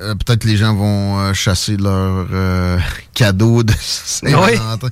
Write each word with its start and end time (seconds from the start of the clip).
Euh, 0.00 0.14
Peut-être 0.14 0.40
que 0.40 0.48
les 0.48 0.58
gens 0.58 0.74
vont 0.74 1.18
euh, 1.18 1.32
chasser 1.32 1.78
leur 1.78 2.26
euh, 2.30 2.78
cadeau 3.14 3.62
de 3.62 3.72
Saint-Valentin. 3.80 4.88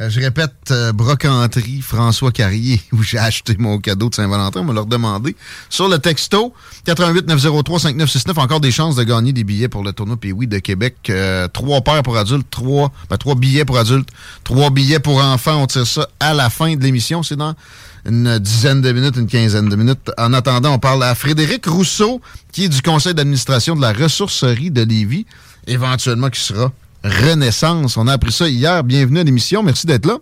Euh, 0.00 0.08
je 0.08 0.20
répète, 0.20 0.72
brocanterie 0.94 1.80
François 1.82 2.30
Carrier, 2.30 2.80
où 2.92 3.02
j'ai 3.02 3.18
acheté 3.18 3.56
mon 3.58 3.78
cadeau 3.78 4.10
de 4.10 4.14
Saint-Valentin. 4.14 4.60
On 4.60 4.64
m'a 4.64 4.74
leur 4.74 4.86
demandé. 4.86 5.34
Sur 5.68 5.88
le 5.88 5.98
texto, 5.98 6.54
88 6.84 7.26
903 7.26 7.80
5969, 7.80 8.38
encore 8.38 8.60
des 8.60 8.70
chances 8.70 8.94
de 8.94 9.02
gagner 9.02 9.32
des 9.32 9.42
billets 9.42 9.68
pour 9.68 9.82
le 9.82 9.92
tournoi 9.92 10.16
Pee-Wee 10.16 10.46
de 10.46 10.60
Québec. 10.60 11.10
Trois 11.52 11.80
paires 11.80 12.04
pour 12.04 12.16
adultes, 12.16 12.48
trois, 12.48 12.92
ben, 13.10 13.16
trois 13.16 13.34
billets 13.34 13.64
pour 13.64 13.76
adultes, 13.76 14.08
trois 14.44 14.70
billets 14.70 15.00
pour 15.00 15.20
enfants. 15.20 15.60
On 15.60 15.66
tire 15.66 15.86
ça 15.86 16.08
à 16.20 16.32
la 16.32 16.48
fin 16.48 16.76
de 16.76 16.82
l'émission. 16.82 17.24
C'est 17.24 17.36
dans 17.36 17.54
une 18.06 18.38
dizaine 18.38 18.80
de 18.80 18.92
minutes, 18.92 19.16
une 19.16 19.26
quinzaine 19.26 19.68
de 19.68 19.76
minutes. 19.76 20.10
En 20.18 20.32
attendant, 20.32 20.74
on 20.74 20.78
parle 20.78 21.04
à 21.04 21.14
Frédéric 21.14 21.66
Rousseau, 21.66 22.20
qui 22.52 22.64
est 22.64 22.68
du 22.68 22.82
conseil 22.82 23.14
d'administration 23.14 23.76
de 23.76 23.80
la 23.80 23.92
ressourcerie 23.92 24.70
de 24.70 24.82
Lévis, 24.82 25.26
éventuellement 25.66 26.30
qui 26.30 26.40
sera 26.40 26.72
Renaissance. 27.04 27.96
On 27.96 28.06
a 28.06 28.12
appris 28.12 28.32
ça 28.32 28.48
hier. 28.48 28.82
Bienvenue 28.84 29.20
à 29.20 29.24
l'émission. 29.24 29.62
Merci 29.62 29.86
d'être 29.86 30.06
là. 30.06 30.18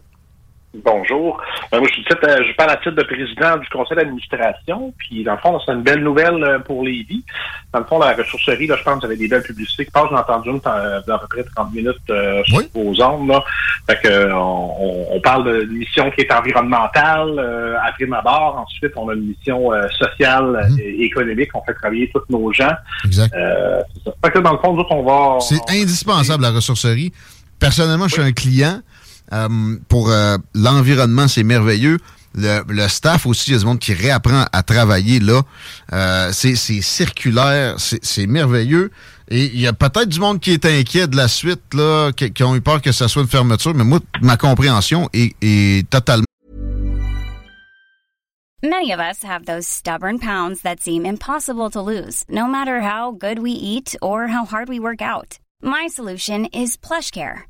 Bonjour. 0.73 1.41
Euh, 1.73 1.79
moi, 1.81 1.89
je, 1.89 1.95
suis 1.95 2.05
titre, 2.05 2.21
euh, 2.29 2.45
je 2.49 2.55
parle 2.55 2.71
à 2.71 2.77
titre 2.77 2.93
de 2.93 3.03
président 3.03 3.57
du 3.57 3.69
conseil 3.69 3.97
d'administration. 3.97 4.95
Puis, 4.99 5.25
dans 5.25 5.33
le 5.33 5.39
fond, 5.39 5.59
c'est 5.65 5.73
une 5.73 5.83
belle 5.83 6.03
nouvelle 6.03 6.43
euh, 6.45 6.59
pour 6.61 6.85
Lévis. 6.85 7.25
Dans 7.73 7.81
le 7.81 7.85
fond, 7.87 7.99
la 7.99 8.13
ressourcerie, 8.13 8.69
là, 8.69 8.77
je 8.77 8.85
pense, 8.85 9.03
avait 9.03 9.17
des 9.17 9.27
belles 9.27 9.43
publicités 9.43 9.85
qui 9.85 9.91
passent. 9.91 10.09
J'ai 10.11 10.17
entendu 10.17 10.51
une 10.51 10.61
euh, 10.65 11.01
d'à 11.07 11.19
peu 11.19 11.27
près 11.29 11.43
30 11.43 11.75
minutes 11.75 11.97
euh, 12.11 12.43
sur 12.45 12.63
vos 12.73 13.03
ondes. 13.03 13.29
Là. 13.29 13.43
Fait 13.89 14.01
que, 14.01 14.33
on, 14.33 15.07
on 15.11 15.21
parle 15.21 15.67
d'une 15.67 15.79
mission 15.79 16.11
qui 16.13 16.21
est 16.21 16.33
environnementale 16.33 17.39
euh, 17.39 17.77
à 17.83 17.93
prime 17.93 18.13
abord. 18.13 18.65
Ensuite, 18.65 18.93
on 18.97 19.09
a 19.09 19.15
une 19.15 19.27
mission 19.27 19.73
euh, 19.73 19.89
sociale 19.91 20.69
et 20.79 21.05
économique. 21.05 21.51
On 21.55 21.63
fait 21.63 21.75
travailler 21.75 22.11
tous 22.15 22.23
nos 22.29 22.53
gens. 22.53 22.73
Exact. 23.05 23.35
Euh. 23.35 23.83
Fait 24.25 24.31
que, 24.31 24.39
dans 24.39 24.53
le 24.53 24.59
fond, 24.59 24.75
nous 24.75 24.81
autres, 24.81 24.93
on 24.93 25.03
va... 25.03 25.41
C'est 25.41 25.61
indispensable, 25.69 26.43
la 26.43 26.51
ressourcerie. 26.51 27.13
Personnellement, 27.59 28.07
je 28.09 28.15
suis 28.15 28.23
un 28.23 28.33
client. 28.33 28.81
Euh, 29.33 29.77
pour 29.89 30.11
euh, 30.11 30.37
l'environnement, 30.55 31.29
c'est 31.29 31.43
merveilleux. 31.45 31.99
Le, 32.35 32.63
le 32.69 32.89
staff 32.89 33.27
aussi, 33.27 33.51
il 33.51 33.53
y 33.55 33.57
a 33.57 33.59
du 33.59 33.67
monde 33.67 33.81
qui 33.81 33.93
réapprend 33.93 34.45
à 34.53 34.63
travailler 34.63 35.19
là. 35.19 35.43
Euh, 35.93 36.31
c'est 36.33 36.55
c'est 36.55 36.81
circulaire, 36.81 37.75
c'est 37.79 38.05
c'est 38.05 38.27
merveilleux. 38.27 38.91
Et 39.29 39.47
il 39.47 39.61
y 39.61 39.67
a 39.67 39.73
peut-être 39.73 40.09
du 40.09 40.21
monde 40.21 40.41
qui 40.41 40.53
est 40.53 40.65
inquiet 40.65 41.07
de 41.07 41.17
la 41.17 41.29
suite, 41.29 41.63
là, 41.75 42.11
qui, 42.13 42.33
qui 42.33 42.43
ont 42.43 42.55
eu 42.57 42.61
peur 42.61 42.83
que 42.83 42.93
ça 42.93 43.07
soit 43.09 43.23
une 43.23 43.29
fermeture, 43.29 43.75
mais 43.75 43.85
moi, 43.85 44.01
ma 44.23 44.37
compréhension 44.37 45.09
est, 45.13 45.35
est 45.41 45.89
totalement 45.89 46.25
Many 48.63 48.93
of 48.93 49.01
us 49.01 49.23
have 49.23 49.47
those 49.47 49.67
stubborn 49.67 50.19
pounds 50.19 50.61
that 50.63 50.81
seem 50.81 51.07
impossible 51.07 51.71
to 51.71 51.81
lose, 51.81 52.25
no 52.29 52.47
matter 52.47 52.83
how 52.83 53.11
good 53.11 53.39
we 53.39 53.53
eat 53.53 53.97
or 54.03 54.27
how 54.27 54.45
hard 54.45 54.69
we 54.69 54.79
work 54.79 55.01
out. 55.01 55.39
My 55.63 55.89
solution 55.89 56.45
is 56.53 56.77
PlushCare. 56.77 57.50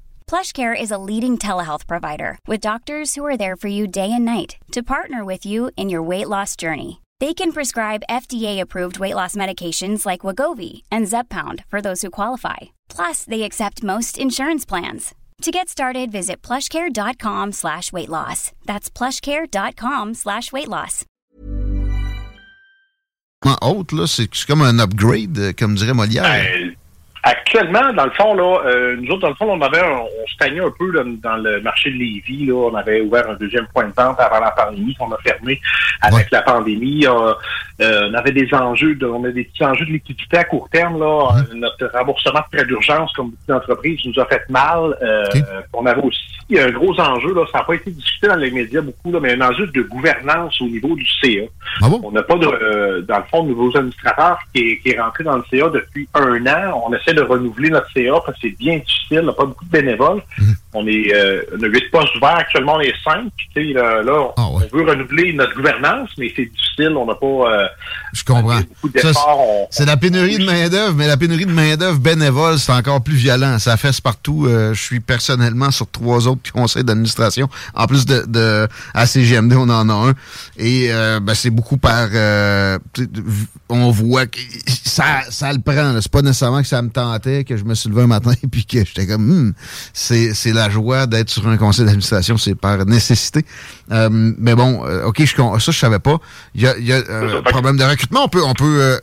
PlushCare 0.31 0.73
is 0.73 0.91
a 0.91 0.97
leading 1.09 1.37
telehealth 1.37 1.85
provider 1.87 2.39
with 2.47 2.61
doctors 2.61 3.15
who 3.15 3.25
are 3.25 3.35
there 3.35 3.57
for 3.57 3.67
you 3.67 3.85
day 3.85 4.13
and 4.13 4.23
night 4.23 4.55
to 4.71 4.81
partner 4.81 5.25
with 5.25 5.45
you 5.45 5.71
in 5.75 5.89
your 5.89 6.01
weight 6.01 6.29
loss 6.29 6.55
journey. 6.55 7.01
They 7.19 7.33
can 7.33 7.51
prescribe 7.51 8.07
FDA-approved 8.09 8.97
weight 8.97 9.15
loss 9.15 9.35
medications 9.35 10.05
like 10.05 10.21
Wagovi 10.21 10.83
and 10.89 11.05
Zepbound 11.05 11.65
for 11.67 11.81
those 11.81 12.01
who 12.01 12.09
qualify. 12.09 12.71
Plus, 12.87 13.25
they 13.25 13.43
accept 13.43 13.83
most 13.83 14.17
insurance 14.17 14.65
plans. 14.65 15.13
To 15.41 15.51
get 15.51 15.67
started, 15.67 16.13
visit 16.13 16.41
plushcare.com 16.41 17.51
slash 17.51 17.91
weight 17.91 18.07
loss. 18.07 18.53
That's 18.65 18.89
plushcare.com 18.89 20.13
slash 20.13 20.53
weight 20.53 20.69
loss. 20.69 21.05
haute, 23.61 23.91
là. 23.91 24.07
C'est 24.07 24.29
c'est 24.33 24.47
comme 24.47 24.61
un 24.61 24.79
upgrade, 24.79 25.37
euh, 25.37 25.53
comme 25.57 25.75
dirait 25.75 25.93
Molière. 25.93 26.23
Ben, 26.23 26.60
Actuellement, 27.23 27.93
dans 27.93 28.05
le 28.05 28.11
fond, 28.11 28.33
là, 28.33 28.61
euh, 28.65 28.95
nous 28.99 29.11
autres, 29.11 29.21
dans 29.21 29.29
le 29.29 29.35
fond, 29.35 29.45
on 29.51 29.61
avait 29.61 29.79
un- 29.79 29.99
on 29.99 30.27
stagnait 30.33 30.59
un 30.61 30.71
peu 30.77 30.91
là, 30.91 31.03
dans 31.05 31.35
le 31.37 31.61
marché 31.61 31.91
de 31.91 31.95
Lévis. 31.97 32.45
Là, 32.47 32.53
on 32.71 32.75
avait 32.75 33.01
ouvert 33.01 33.29
un 33.29 33.35
deuxième 33.35 33.67
point 33.73 33.83
de 33.85 33.93
vente 33.95 34.19
avant 34.19 34.39
la 34.39 34.49
pandémie 34.51 34.95
qu'on 34.95 35.11
a 35.11 35.17
fermé 35.17 35.61
avec 36.01 36.31
la 36.31 36.41
pandémie. 36.41 37.05
Euh, 37.05 37.33
euh, 37.81 38.09
on 38.09 38.13
avait 38.15 38.31
des 38.31 38.51
enjeux, 38.53 38.95
de, 38.95 39.05
on 39.05 39.23
a 39.23 39.29
des 39.29 39.43
petits 39.43 39.63
enjeux 39.63 39.85
de 39.85 39.91
liquidité 39.91 40.37
à 40.37 40.43
court 40.45 40.67
terme. 40.69 40.99
Là, 40.99 41.29
Euh, 41.37 41.53
Notre 41.55 41.91
remboursement 41.95 42.39
de 42.39 42.57
prêts 42.57 42.65
d'urgence, 42.65 43.13
comme 43.13 43.29
beaucoup 43.31 43.43
d'entreprises, 43.47 43.99
nous 44.05 44.19
a 44.19 44.25
fait 44.25 44.49
mal. 44.49 44.95
Euh, 45.03 45.25
On 45.73 45.85
avait 45.85 46.01
aussi 46.01 46.59
un 46.59 46.69
gros 46.71 46.99
enjeu, 46.99 47.33
là, 47.33 47.45
ça 47.51 47.59
n'a 47.59 47.63
pas 47.65 47.75
été 47.75 47.91
discuté 47.91 48.27
dans 48.27 48.35
les 48.35 48.51
médias 48.51 48.81
beaucoup, 48.81 49.11
là, 49.11 49.19
mais 49.21 49.33
un 49.33 49.41
enjeu 49.49 49.67
de 49.67 49.81
gouvernance 49.83 50.59
au 50.61 50.65
niveau 50.65 50.95
du 50.95 51.05
CA. 51.21 51.43
On 52.03 52.11
n'a 52.11 52.23
pas 52.23 52.35
de, 52.35 52.45
euh, 52.47 53.01
dans 53.01 53.17
le 53.17 53.23
fond, 53.29 53.43
de 53.43 53.49
nouveaux 53.49 53.75
administrateurs 53.77 54.37
qui 54.53 54.61
est, 54.71 54.77
qui 54.79 54.89
est 54.89 54.99
rentré 54.99 55.23
dans 55.23 55.37
le 55.37 55.43
CA 55.51 55.69
depuis 55.69 56.07
un 56.13 56.45
an. 56.47 56.83
On 56.87 56.93
essaie 56.93 57.10
de 57.13 57.21
renouveler 57.21 57.69
notre 57.69 57.91
CA 57.93 58.19
parce 58.25 58.39
que 58.39 58.47
c'est 58.49 58.57
bien 58.57 58.77
difficile. 58.77 59.19
On 59.21 59.25
n'a 59.25 59.33
pas 59.33 59.45
beaucoup 59.45 59.65
de 59.65 59.69
bénévoles. 59.69 60.21
On 60.73 60.87
est 60.87 61.13
euh, 61.13 61.41
on 61.57 61.63
a 61.63 61.67
huit 61.67 61.89
postes 61.91 62.15
ouverts. 62.15 62.37
Actuellement, 62.37 62.75
on 62.75 62.79
est 62.79 62.93
cinq. 63.03 63.29
Puis, 63.35 63.47
tu 63.53 63.67
sais, 63.67 63.73
là, 63.73 64.01
là, 64.01 64.31
on, 64.37 64.41
on 64.41 64.59
veut 64.59 64.83
renouveler 64.83 65.33
notre 65.33 65.53
gouvernance, 65.55 66.09
mais 66.17 66.31
c'est 66.35 66.45
difficile. 66.45 66.95
On 66.95 67.05
n'a 67.05 67.15
pas 67.15 67.25
euh, 67.27 67.67
Je 68.13 68.23
comprends. 68.23 68.61
C'est 69.69 69.85
la 69.85 69.97
pénurie 69.97 70.37
de 70.37 70.45
main-d'œuvre, 70.45 70.95
mais 70.95 71.07
la 71.07 71.17
pénurie 71.17 71.45
de 71.45 71.51
main-d'œuvre 71.51 71.99
bénévole, 71.99 72.57
c'est 72.57 72.71
encore 72.71 73.01
plus 73.01 73.15
violent. 73.15 73.59
Ça 73.59 73.75
fesse 73.77 73.99
partout. 73.99 74.45
Euh, 74.47 74.73
je 74.73 74.81
suis 74.81 74.99
personnellement 74.99 75.71
sur 75.71 75.89
trois 75.89 76.27
autres 76.27 76.51
conseils 76.51 76.83
d'administration. 76.83 77.49
En 77.73 77.87
plus 77.87 78.05
de, 78.05 78.25
de 78.27 78.67
à 78.93 79.05
CGMD, 79.05 79.53
on 79.53 79.69
en 79.69 79.89
a 79.89 80.09
un. 80.09 80.13
Et 80.57 80.87
euh, 80.91 81.19
ben, 81.19 81.33
c'est 81.33 81.49
beaucoup 81.49 81.77
par 81.77 82.07
euh, 82.13 82.79
on 83.69 83.91
voit 83.91 84.25
que 84.27 84.39
ça, 84.67 85.21
ça 85.29 85.51
le 85.51 85.59
prend. 85.59 85.99
C'est 86.01 86.11
pas 86.11 86.21
nécessairement 86.21 86.61
que 86.61 86.67
ça 86.67 86.81
me 86.81 86.89
tentait, 86.89 87.43
que 87.43 87.57
je 87.57 87.63
me 87.63 87.75
suis 87.75 87.89
levé 87.89 88.03
un 88.03 88.07
matin 88.07 88.31
et 88.31 88.47
puis 88.51 88.65
que 88.65 88.79
j'étais 88.85 89.07
comme 89.07 89.21
Hmm, 89.21 89.53
c'est, 89.93 90.33
c'est 90.33 90.51
la 90.61 90.69
joie 90.69 91.07
d'être 91.07 91.29
sur 91.29 91.47
un 91.47 91.57
conseil 91.57 91.85
d'administration, 91.85 92.37
c'est 92.37 92.55
par 92.55 92.85
nécessité. 92.85 93.45
Euh, 93.91 94.09
mais 94.11 94.55
bon, 94.55 94.85
euh, 94.85 95.05
ok, 95.05 95.23
je, 95.25 95.35
con- 95.35 95.57
ça 95.59 95.71
je 95.71 95.79
savais 95.79 95.99
pas. 95.99 96.17
Il 96.55 96.61
y 96.61 96.67
a, 96.67 96.77
y 96.77 96.93
a 96.93 96.97
euh, 96.97 97.39
un 97.39 97.41
problème 97.41 97.77
de 97.77 97.83
recrutement. 97.83 98.25
On 98.25 98.27
peut, 98.27 98.43
on 98.43 98.53
peut, 98.53 98.77
euh, 98.81 98.97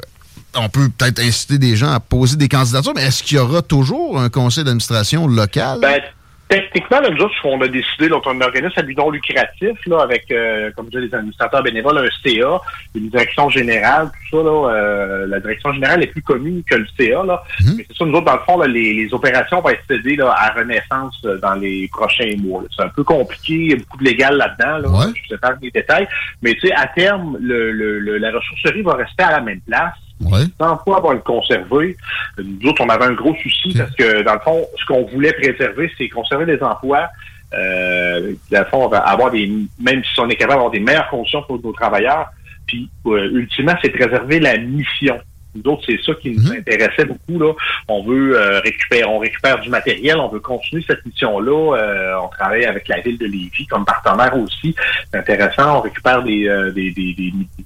on 0.54 0.68
peut 0.68 0.88
peut-être 0.96 1.20
inciter 1.20 1.58
des 1.58 1.76
gens 1.76 1.90
à 1.92 2.00
poser 2.00 2.36
des 2.36 2.48
candidatures, 2.48 2.92
mais 2.94 3.02
est-ce 3.04 3.22
qu'il 3.22 3.36
y 3.36 3.40
aura 3.40 3.62
toujours 3.62 4.20
un 4.20 4.28
conseil 4.28 4.64
d'administration 4.64 5.26
local? 5.26 5.78
Ben, 5.82 6.00
techniquement, 6.48 7.00
là, 7.00 7.10
nous 7.10 7.22
autres, 7.22 7.34
on 7.44 7.60
a 7.60 7.68
décidé, 7.68 8.08
donc, 8.08 8.22
on 8.26 8.40
organisme 8.40 8.78
à 8.78 8.82
but 8.82 8.96
non 8.96 9.10
lucratif, 9.10 9.76
là, 9.86 10.00
avec, 10.00 10.30
euh, 10.30 10.70
comme 10.76 10.86
je 10.86 10.98
disais, 10.98 11.08
les 11.08 11.14
administrateurs 11.14 11.62
bénévoles, 11.62 11.98
un 11.98 12.08
CA, 12.22 12.60
une 12.94 13.08
direction 13.08 13.48
générale, 13.50 14.10
tout 14.30 14.38
ça, 14.38 14.42
là, 14.42 14.70
euh, 14.70 15.26
la 15.26 15.40
direction 15.40 15.72
générale 15.72 16.02
est 16.02 16.08
plus 16.08 16.22
connue 16.22 16.62
que 16.68 16.76
le 16.76 16.86
CA, 16.98 17.22
là. 17.22 17.42
Mhm. 17.60 17.74
Mais 17.76 17.86
c'est 17.88 17.96
ça, 17.96 18.04
nous 18.04 18.14
autres, 18.14 18.26
dans 18.26 18.34
le 18.34 18.40
fond, 18.40 18.58
là, 18.58 18.66
les, 18.66 18.94
les, 18.94 19.14
opérations 19.14 19.60
vont 19.60 19.68
être 19.70 19.82
cédées 19.88 20.16
là, 20.16 20.34
à 20.36 20.52
Renaissance 20.52 21.20
euh, 21.24 21.38
dans 21.38 21.54
les 21.54 21.88
prochains 21.92 22.34
mois. 22.38 22.62
C'est 22.74 22.82
un 22.82 22.88
peu 22.88 23.04
compliqué, 23.04 23.54
il 23.54 23.70
y 23.70 23.72
a 23.74 23.76
beaucoup 23.76 23.98
de 23.98 24.04
légal 24.04 24.36
là-dedans, 24.36 24.78
là. 24.78 25.12
Je 25.14 25.22
Je 25.22 25.28
sais 25.28 25.38
pas 25.38 25.54
les 25.60 25.70
détails. 25.70 26.08
Mais 26.42 26.54
tu 26.54 26.68
sais, 26.68 26.72
à 26.72 26.86
terme, 26.86 27.36
le, 27.40 27.72
le, 27.72 28.18
la 28.18 28.30
ressourcerie 28.30 28.82
va 28.82 28.94
rester 28.94 29.24
à 29.24 29.32
la 29.32 29.40
même 29.40 29.60
place. 29.60 29.94
Ouais. 30.20 30.44
Sans 30.60 30.78
fois 30.78 30.98
avoir 30.98 31.14
le 31.14 31.20
conserver. 31.20 31.96
Nous 32.38 32.68
autres, 32.68 32.82
on 32.84 32.88
avait 32.88 33.04
un 33.04 33.12
gros 33.12 33.34
souci 33.36 33.74
parce 33.76 33.94
que, 33.94 34.22
dans 34.22 34.34
le 34.34 34.40
fond, 34.40 34.66
ce 34.76 34.84
qu'on 34.86 35.04
voulait 35.04 35.32
préserver, 35.32 35.90
c'est 35.96 36.08
conserver 36.08 36.46
des 36.46 36.62
emplois. 36.62 37.08
Euh, 37.54 38.34
dans 38.50 38.58
le 38.58 38.64
fond, 38.66 38.92
avoir 38.92 39.30
des, 39.30 39.50
même 39.80 40.02
si 40.04 40.20
on 40.20 40.28
est 40.28 40.36
capable 40.36 40.56
d'avoir 40.56 40.70
des 40.70 40.80
meilleures 40.80 41.08
conditions 41.08 41.42
pour 41.42 41.62
nos 41.62 41.72
travailleurs. 41.72 42.30
Puis, 42.66 42.90
euh, 43.06 43.30
ultimement, 43.32 43.74
c'est 43.82 43.90
préserver 43.90 44.40
la 44.40 44.58
mission 44.58 45.18
D'autres, 45.62 45.82
c'est 45.86 46.00
ça 46.02 46.12
qui 46.14 46.30
nous 46.30 46.42
mhm. 46.42 46.58
intéressait 46.58 47.04
beaucoup. 47.04 47.38
Là. 47.38 47.52
On 47.88 48.02
veut 48.02 48.38
euh, 48.38 48.60
récupérer, 48.60 49.04
on 49.04 49.18
récupère 49.18 49.58
du 49.60 49.68
matériel, 49.68 50.16
on 50.18 50.28
veut 50.28 50.40
continuer 50.40 50.84
cette 50.86 51.04
mission-là. 51.04 51.76
Euh, 51.76 52.14
on 52.22 52.28
travaille 52.28 52.64
avec 52.64 52.88
la 52.88 53.00
ville 53.00 53.18
de 53.18 53.26
Lévis 53.26 53.66
comme 53.66 53.84
partenaire 53.84 54.36
aussi. 54.36 54.74
C'est 55.10 55.18
intéressant. 55.18 55.78
On 55.78 55.80
récupère 55.80 56.22
des, 56.22 56.48
euh, 56.48 56.70
des, 56.72 56.90
des, 56.92 57.14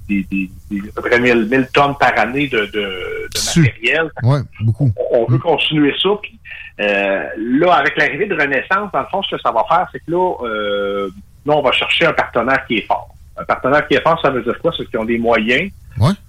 des, 0.09 0.23
des, 0.29 0.49
à 0.89 1.01
peu 1.01 1.09
près 1.09 1.19
1000, 1.19 1.67
tonnes 1.73 1.95
par 1.99 2.17
année 2.17 2.47
de, 2.47 2.65
de, 2.65 3.29
matériel. 3.57 4.11
Ouais, 4.23 4.39
beaucoup. 4.61 4.91
On, 5.11 5.25
veut 5.25 5.35
mhm. 5.35 5.41
continuer 5.41 5.93
ça. 6.01 6.09
Puis, 6.21 6.39
là, 6.77 7.73
avec 7.73 7.97
l'arrivée 7.97 8.25
de 8.25 8.35
Renaissance, 8.35 8.91
dans 8.91 8.99
le 8.99 9.07
fond, 9.11 9.21
ce 9.23 9.35
que 9.35 9.41
ça 9.41 9.51
va 9.51 9.63
faire, 9.69 9.87
c'est 9.91 9.99
que 9.99 10.11
là, 10.11 11.07
là, 11.45 11.53
on 11.53 11.61
va 11.61 11.71
chercher 11.71 12.05
un 12.05 12.13
partenaire 12.13 12.65
qui 12.67 12.77
est 12.77 12.87
fort. 12.87 13.09
Un 13.35 13.45
partenaire 13.45 13.87
qui 13.87 13.95
est 13.95 14.01
fort, 14.01 14.19
ça 14.21 14.29
veut 14.29 14.43
dire 14.43 14.59
quoi? 14.59 14.71
C'est 14.77 14.85
qu'ils 14.85 14.99
ont 14.99 15.05
des 15.05 15.17
moyens, 15.17 15.71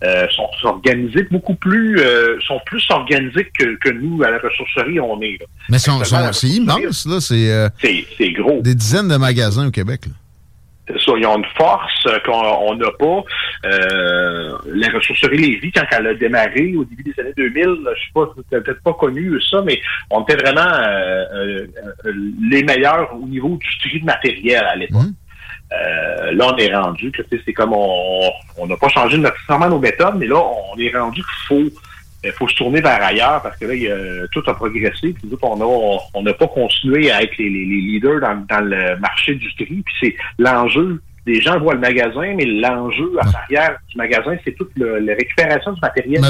euh, 0.02 0.26
sont 0.30 0.48
organisés 0.64 1.26
beaucoup 1.30 1.54
plus, 1.54 1.98
euh, 1.98 2.38
sont 2.46 2.60
plus 2.66 2.84
organisés 2.90 3.50
que, 3.58 3.76
que, 3.76 3.90
nous 3.90 4.22
à 4.22 4.30
la 4.30 4.38
ressourcerie 4.38 5.00
on 5.00 5.20
est. 5.22 5.38
Là. 5.40 5.46
Mais 5.70 5.78
c'est 5.78 5.90
immense 6.48 7.06
là, 7.06 7.20
c'est 7.20 8.04
c'est 8.18 8.30
gros. 8.32 8.60
Des 8.60 8.74
dizaines 8.74 9.08
de 9.08 9.16
magasins 9.16 9.66
au 9.66 9.70
Québec. 9.70 10.06
Là. 10.06 10.12
Ça, 10.98 11.12
ils 11.16 11.26
ont 11.26 11.38
une 11.38 11.46
force 11.56 12.06
qu'on 12.26 12.76
n'a 12.76 12.90
pas. 12.98 13.24
Euh, 13.64 14.58
la 14.66 14.88
ressourcerie 14.90 15.38
Lévis, 15.38 15.72
quand 15.72 15.86
elle 15.92 16.08
a 16.08 16.14
démarré 16.14 16.74
au 16.76 16.84
début 16.84 17.02
des 17.02 17.18
années 17.18 17.32
2000, 17.34 17.64
je 17.64 18.00
sais 18.00 18.10
pas, 18.14 18.26
peut-être 18.50 18.82
pas 18.82 18.92
connu 18.92 19.40
ça, 19.50 19.62
mais 19.64 19.80
on 20.10 20.22
était 20.24 20.36
vraiment 20.36 20.68
les 22.50 22.62
meilleurs 22.64 23.14
au 23.14 23.26
niveau 23.26 23.56
du 23.56 23.78
tri 23.88 24.00
de 24.00 24.04
matériel 24.04 24.64
à 24.64 24.76
l'époque. 24.76 25.00
Hum. 25.00 25.14
Euh, 25.72 26.32
là, 26.32 26.52
on 26.52 26.56
est 26.56 26.74
rendu 26.74 27.10
que 27.10 27.22
c'est 27.44 27.52
comme 27.52 27.72
on 27.72 28.66
n'a 28.66 28.76
pas 28.76 28.88
changé 28.88 29.18
nécessairement 29.18 29.68
nos 29.68 29.78
méthodes, 29.78 30.16
mais 30.16 30.26
là, 30.26 30.36
on 30.36 30.78
est 30.78 30.96
rendu 30.96 31.22
qu'il 31.22 31.46
faut 31.48 31.80
il 32.26 32.32
faut 32.32 32.48
se 32.48 32.54
tourner 32.54 32.80
vers 32.80 33.02
ailleurs 33.02 33.42
parce 33.42 33.56
que 33.58 33.66
là, 33.66 33.74
il, 33.74 34.28
tout 34.32 34.42
a 34.46 34.54
progressé. 34.54 35.12
Puis 35.12 35.28
nous, 35.30 35.38
on 35.42 36.22
n'a 36.22 36.32
pas 36.32 36.48
continué 36.48 37.10
à 37.10 37.22
être 37.22 37.36
les, 37.36 37.50
leaders 37.50 38.20
dans, 38.20 38.46
dans, 38.48 38.64
le 38.64 38.96
marché 38.98 39.34
du 39.34 39.54
tri. 39.54 39.82
Puis 39.84 39.94
c'est 40.00 40.16
l'enjeu 40.38 41.02
les 41.26 41.40
gens 41.40 41.58
voient 41.58 41.74
le 41.74 41.80
magasin, 41.80 42.34
mais 42.36 42.44
l'enjeu 42.44 43.10
à 43.20 43.24
l'arrière 43.24 43.78
du 43.88 43.96
magasin, 43.96 44.36
c'est 44.44 44.54
toute 44.56 44.70
la 44.76 45.14
récupération 45.14 45.72
du 45.72 45.80
matériel. 45.80 46.22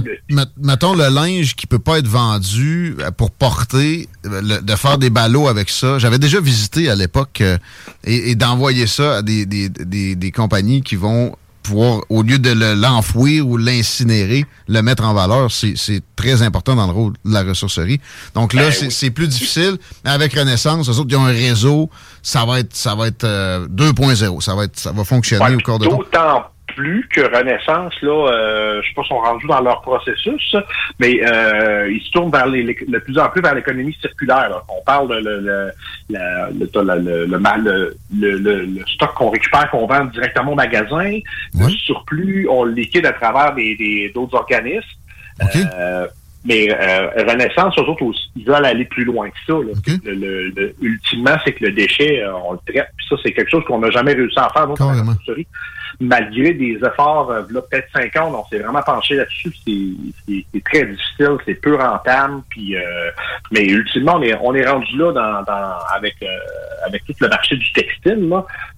mettons 0.56 0.94
le 0.94 1.12
linge 1.12 1.56
qui 1.56 1.66
peut 1.66 1.78
pas 1.78 1.98
être 1.98 2.06
vendu 2.06 2.96
euh, 3.00 3.10
pour 3.10 3.30
porter, 3.32 4.08
euh, 4.26 4.60
de 4.60 4.76
faire 4.76 4.98
des 4.98 5.10
ballots 5.10 5.48
avec 5.48 5.68
ça. 5.68 5.98
J'avais 5.98 6.18
déjà 6.18 6.40
visité 6.40 6.88
à 6.88 6.94
l'époque 6.94 7.40
euh, 7.40 7.58
et, 8.04 8.34
d'envoyer 8.36 8.86
ça 8.86 9.16
à 9.16 9.22
des, 9.22 9.46
des, 9.46 9.68
des 9.68 10.30
compagnies 10.30 10.82
qui 10.82 10.96
vont 10.96 11.36
pouvoir, 11.64 12.02
au 12.10 12.22
lieu 12.22 12.38
de 12.38 12.52
l'enfouir 12.80 13.48
ou 13.48 13.56
l'incinérer, 13.56 14.44
le 14.68 14.82
mettre 14.82 15.04
en 15.04 15.14
valeur, 15.14 15.50
c'est 15.50 16.02
très 16.14 16.42
important 16.42 16.76
dans 16.76 16.86
le 16.86 16.92
rôle 16.92 17.14
de 17.24 17.32
la 17.32 17.42
ressourcerie. 17.42 18.00
Donc 18.34 18.52
là, 18.52 18.68
ben 18.68 18.90
c'est 18.90 19.10
plus 19.10 19.26
difficile. 19.26 19.78
Avec 20.04 20.34
Renaissance, 20.34 20.88
eux 20.88 20.98
autres, 20.98 21.08
ils 21.10 21.16
ont 21.16 21.24
un 21.24 21.32
réseau, 21.32 21.90
ça 22.22 22.44
va 22.44 22.60
être 22.60 22.76
ça 22.76 22.94
va 22.94 23.08
être 23.08 23.24
2.0. 23.24 24.36
Euh, 24.36 24.40
ça 24.40 24.54
va 24.54 24.64
être 24.64 24.78
ça 24.78 24.92
va 24.92 25.04
fonctionner 25.04 25.56
au 25.56 25.58
cours 25.58 25.78
de 25.78 25.86
D'autant 25.86 26.44
plus 26.74 27.06
que 27.08 27.20
Renaissance, 27.20 27.94
là, 28.02 28.28
euh, 28.28 28.82
je 28.82 28.88
sais 28.88 28.94
pas, 28.94 29.04
sont 29.04 29.18
rendus 29.18 29.46
dans 29.46 29.60
leur 29.60 29.80
processus, 29.82 30.56
mais 30.98 31.20
euh, 31.24 31.90
ils 31.90 32.00
se 32.00 32.10
tournent 32.10 32.30
vers 32.30 32.46
les, 32.46 32.64
de 32.64 32.98
plus 32.98 33.18
en 33.18 33.28
plus 33.28 33.40
vers 33.40 33.54
l'économie 33.54 33.96
circulaire. 34.00 34.62
On 34.68 34.82
parle 34.84 35.08
de 35.08 35.14
le, 35.14 35.40
le, 35.40 35.72
le, 36.10 37.96
le, 38.12 38.64
le, 38.64 38.86
stock 38.86 39.14
qu'on 39.14 39.30
récupère, 39.30 39.70
qu'on 39.70 39.86
vend 39.86 40.04
directement 40.06 40.52
au 40.52 40.56
magasin. 40.56 41.18
Le 41.54 41.68
surplus, 41.70 42.46
on 42.50 42.64
le 42.64 42.72
liquide 42.72 43.06
à 43.06 43.12
travers 43.12 43.54
des 43.54 44.10
d'autres 44.14 44.36
organismes. 44.36 44.86
Euh, 45.42 46.06
mais 46.44 46.68
euh, 46.70 47.08
Renaissance, 47.26 47.74
eux 47.78 47.82
autres 47.82 48.02
aussi, 48.02 48.30
ils 48.36 48.44
veulent 48.44 48.66
aller 48.66 48.84
plus 48.84 49.04
loin 49.04 49.30
que 49.30 49.36
ça. 49.46 49.54
Le, 50.04 50.74
ultimement, 50.82 51.36
c'est 51.44 51.52
que 51.52 51.64
le 51.64 51.72
déchet, 51.72 52.22
euh, 52.22 52.34
on 52.34 52.52
le 52.52 52.58
traite. 52.66 52.88
Puis 52.96 53.06
ça, 53.08 53.16
c'est 53.22 53.32
quelque 53.32 53.50
chose 53.50 53.64
qu'on 53.66 53.78
n'a 53.78 53.90
jamais 53.90 54.12
réussi 54.12 54.38
à 54.38 54.50
faire 54.50 54.66
dans 54.66 54.92
la 54.92 55.02
malgré 56.00 56.54
des 56.54 56.78
efforts, 56.84 57.30
euh, 57.30 57.42
là, 57.50 57.60
peut-être 57.62 57.88
cinq 57.94 58.16
ans, 58.16 58.32
on 58.34 58.48
s'est 58.48 58.62
vraiment 58.62 58.82
penché 58.82 59.16
là-dessus. 59.16 59.52
C'est 59.66 60.62
très 60.64 60.86
difficile, 60.86 61.36
c'est 61.44 61.54
peu 61.54 61.76
rentable. 61.76 62.42
Puis, 62.48 62.76
euh, 62.76 63.10
mais 63.50 63.64
ultimement, 63.64 64.16
on 64.16 64.22
est, 64.22 64.34
on 64.40 64.54
est 64.54 64.66
rendu 64.66 64.96
là 64.96 65.12
dans, 65.12 65.42
dans 65.42 65.76
avec, 65.94 66.14
euh, 66.22 66.26
avec 66.86 67.04
tout 67.04 67.14
le 67.20 67.28
marché 67.28 67.56
du 67.56 67.72
textile. 67.72 68.28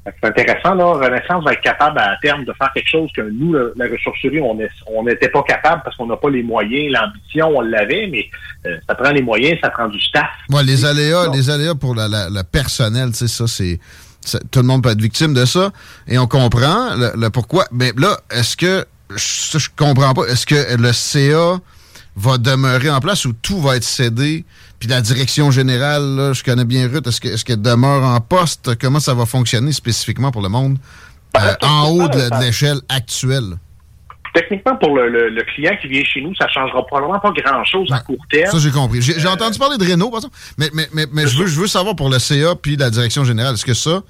C'est 0.04 0.28
intéressant. 0.28 0.74
Là. 0.74 0.84
Renaissance 0.84 1.44
va 1.44 1.52
être 1.52 1.62
capable 1.62 1.98
à 1.98 2.16
terme 2.22 2.44
de 2.44 2.52
faire 2.52 2.70
quelque 2.72 2.88
chose 2.88 3.10
que 3.14 3.22
nous, 3.22 3.52
la 3.52 3.86
ressourcerie, 3.90 4.40
on 4.40 5.02
n'était 5.02 5.28
pas 5.28 5.42
capable 5.42 5.82
parce 5.84 5.96
qu'on 5.96 6.06
n'a 6.06 6.16
pas 6.16 6.30
les 6.30 6.42
moyens, 6.42 6.92
l'ambition, 6.92 7.48
on 7.56 7.60
l'avait, 7.60 8.06
mais 8.06 8.28
ça 8.88 8.94
prend 8.94 9.10
les 9.10 9.22
moyens, 9.22 9.58
ça 9.60 9.70
prend 9.70 9.88
du 9.88 10.00
staff. 10.00 10.30
Ouais, 10.50 10.62
les 10.62 10.84
aléas, 10.84 11.28
les 11.32 11.50
aléas 11.50 11.74
pour 11.74 11.94
le 11.94 12.06
la, 12.08 12.44
personnel, 12.44 13.10
tu 13.10 13.26
sais, 13.26 13.80
ça, 14.28 14.38
tout 14.50 14.60
le 14.60 14.66
monde 14.66 14.82
peut 14.82 14.90
être 14.90 15.00
victime 15.00 15.34
de 15.34 15.44
ça. 15.44 15.72
Et 16.08 16.18
on 16.18 16.26
comprend 16.26 16.94
le, 16.94 17.28
pourquoi. 17.28 17.66
Mais 17.72 17.92
là, 17.96 18.18
est-ce 18.30 18.56
que, 18.56 18.86
ça, 19.16 19.58
je 19.58 19.68
comprends 19.76 20.14
pas, 20.14 20.24
est-ce 20.24 20.46
que 20.46 20.76
le 20.76 20.92
CA 20.92 21.60
va 22.16 22.38
demeurer 22.38 22.90
en 22.90 23.00
place 23.00 23.24
ou 23.24 23.32
tout 23.34 23.60
va 23.60 23.76
être 23.76 23.84
cédé? 23.84 24.44
Puis 24.78 24.88
la 24.88 25.00
direction 25.00 25.50
générale, 25.50 26.16
là, 26.16 26.32
je 26.32 26.42
connais 26.42 26.64
bien 26.64 26.88
Ruth, 26.88 27.06
est-ce 27.06 27.20
qu'elle 27.44 27.58
est 27.58 27.62
demeure 27.62 28.04
en 28.04 28.20
poste? 28.20 28.76
Comment 28.78 29.00
ça 29.00 29.14
va 29.14 29.26
fonctionner 29.26 29.72
spécifiquement 29.72 30.30
pour 30.30 30.42
le 30.42 30.48
monde 30.48 30.78
euh, 31.36 31.54
en 31.62 31.88
haut 31.88 32.08
de 32.08 32.40
l'échelle 32.40 32.80
actuelle? 32.88 33.56
Techniquement, 34.36 34.76
pour 34.76 34.96
le, 34.96 35.42
client 35.54 35.72
qui 35.80 35.88
vient 35.88 36.04
chez 36.04 36.20
nous, 36.20 36.34
ça 36.34 36.44
ne 36.44 36.50
changera 36.50 36.84
probablement 36.86 37.18
pas 37.18 37.30
grand-chose 37.30 37.90
à 37.90 38.00
court 38.00 38.24
terme. 38.30 38.50
Ça, 38.50 38.58
j'ai 38.58 38.70
compris. 38.70 39.00
J'ai 39.00 39.28
entendu 39.28 39.58
parler 39.58 39.78
de 39.78 39.90
Renault, 39.90 40.10
par 40.10 40.18
exemple, 40.18 40.36
mais, 40.58 40.70
mais, 40.74 40.88
mais, 40.92 41.06
mais 41.10 41.26
je, 41.26 41.38
veux, 41.38 41.46
je 41.46 41.58
veux 41.58 41.66
savoir 41.66 41.96
pour 41.96 42.10
le 42.10 42.18
CA 42.18 42.54
puis 42.54 42.76
la 42.76 42.90
direction 42.90 43.24
générale, 43.24 43.54
est-ce 43.54 43.64
que 43.64 43.74
ça, 43.74 44.02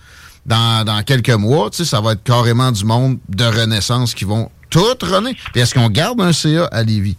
dans, 0.45 0.85
dans 0.85 1.03
quelques 1.03 1.31
mois, 1.31 1.69
ça 1.73 2.01
va 2.01 2.13
être 2.13 2.25
carrément 2.25 2.73
du 2.73 2.85
monde 2.85 3.19
de 3.29 3.45
renaissance 3.45 4.15
qui 4.15 4.25
vont 4.25 4.51
tout 4.69 4.81
renaître? 5.03 5.39
est-ce 5.55 5.75
qu'on 5.75 5.89
garde 5.89 6.21
un 6.21 6.33
CA 6.33 6.67
à 6.67 6.83
Lévis? 6.83 7.17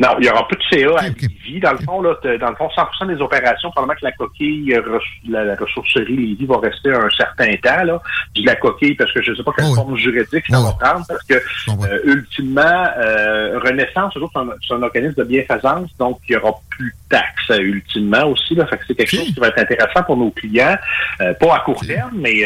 Non, 0.00 0.08
il 0.18 0.22
n'y 0.22 0.28
aura 0.28 0.46
plus 0.48 0.56
de 0.56 0.62
CA 0.82 0.98
à 0.98 1.08
Lévis. 1.08 1.60
Dans 1.60 1.70
le 1.70 1.78
fond, 1.78 2.02
là, 2.02 2.16
dans 2.40 2.50
le 2.50 2.56
fond, 2.56 2.68
100% 2.76 3.06
des 3.06 3.22
opérations, 3.22 3.70
probablement 3.70 3.96
que 3.96 4.04
la 4.04 4.12
coquille, 4.12 4.74
euh, 4.74 4.98
la, 5.28 5.54
ressourcerie 5.54 6.16
Lévis 6.16 6.46
va 6.46 6.58
rester 6.58 6.92
un 6.92 7.08
certain 7.10 7.54
temps. 7.62 7.84
Là. 7.84 8.02
Je 8.34 8.40
dis 8.40 8.46
la 8.46 8.56
coquille 8.56 8.96
parce 8.96 9.12
que 9.12 9.22
je 9.22 9.30
ne 9.30 9.36
sais 9.36 9.44
pas 9.44 9.52
quelle 9.56 9.66
oh 9.70 9.74
forme 9.74 9.96
juridique 9.96 10.44
ça 10.50 10.58
oh 10.58 10.64
va 10.64 10.72
prendre, 10.72 11.06
parce 11.06 11.22
que 11.22 11.34
euh, 11.34 12.00
ultimement, 12.06 12.86
euh, 12.98 13.60
Renaissance, 13.60 14.14
c'est 14.16 14.72
un, 14.74 14.82
organisme 14.82 15.14
de 15.14 15.24
bienfaisance, 15.24 15.88
donc 15.96 16.18
il 16.28 16.32
n'y 16.32 16.42
aura 16.42 16.54
plus 16.70 16.90
de 16.90 17.16
taxes 17.16 17.60
ultimement 17.60 18.24
aussi. 18.24 18.56
Là. 18.56 18.66
Fait 18.66 18.78
que 18.78 18.84
c'est 18.88 18.94
quelque 18.96 19.16
chose 19.16 19.32
qui 19.32 19.38
va 19.38 19.46
être 19.48 19.60
intéressant 19.60 20.02
pour 20.02 20.16
nos 20.16 20.30
clients, 20.32 20.76
pas 21.18 21.54
à 21.54 21.60
court 21.60 21.86
terme, 21.86 22.14
mais 22.14 22.42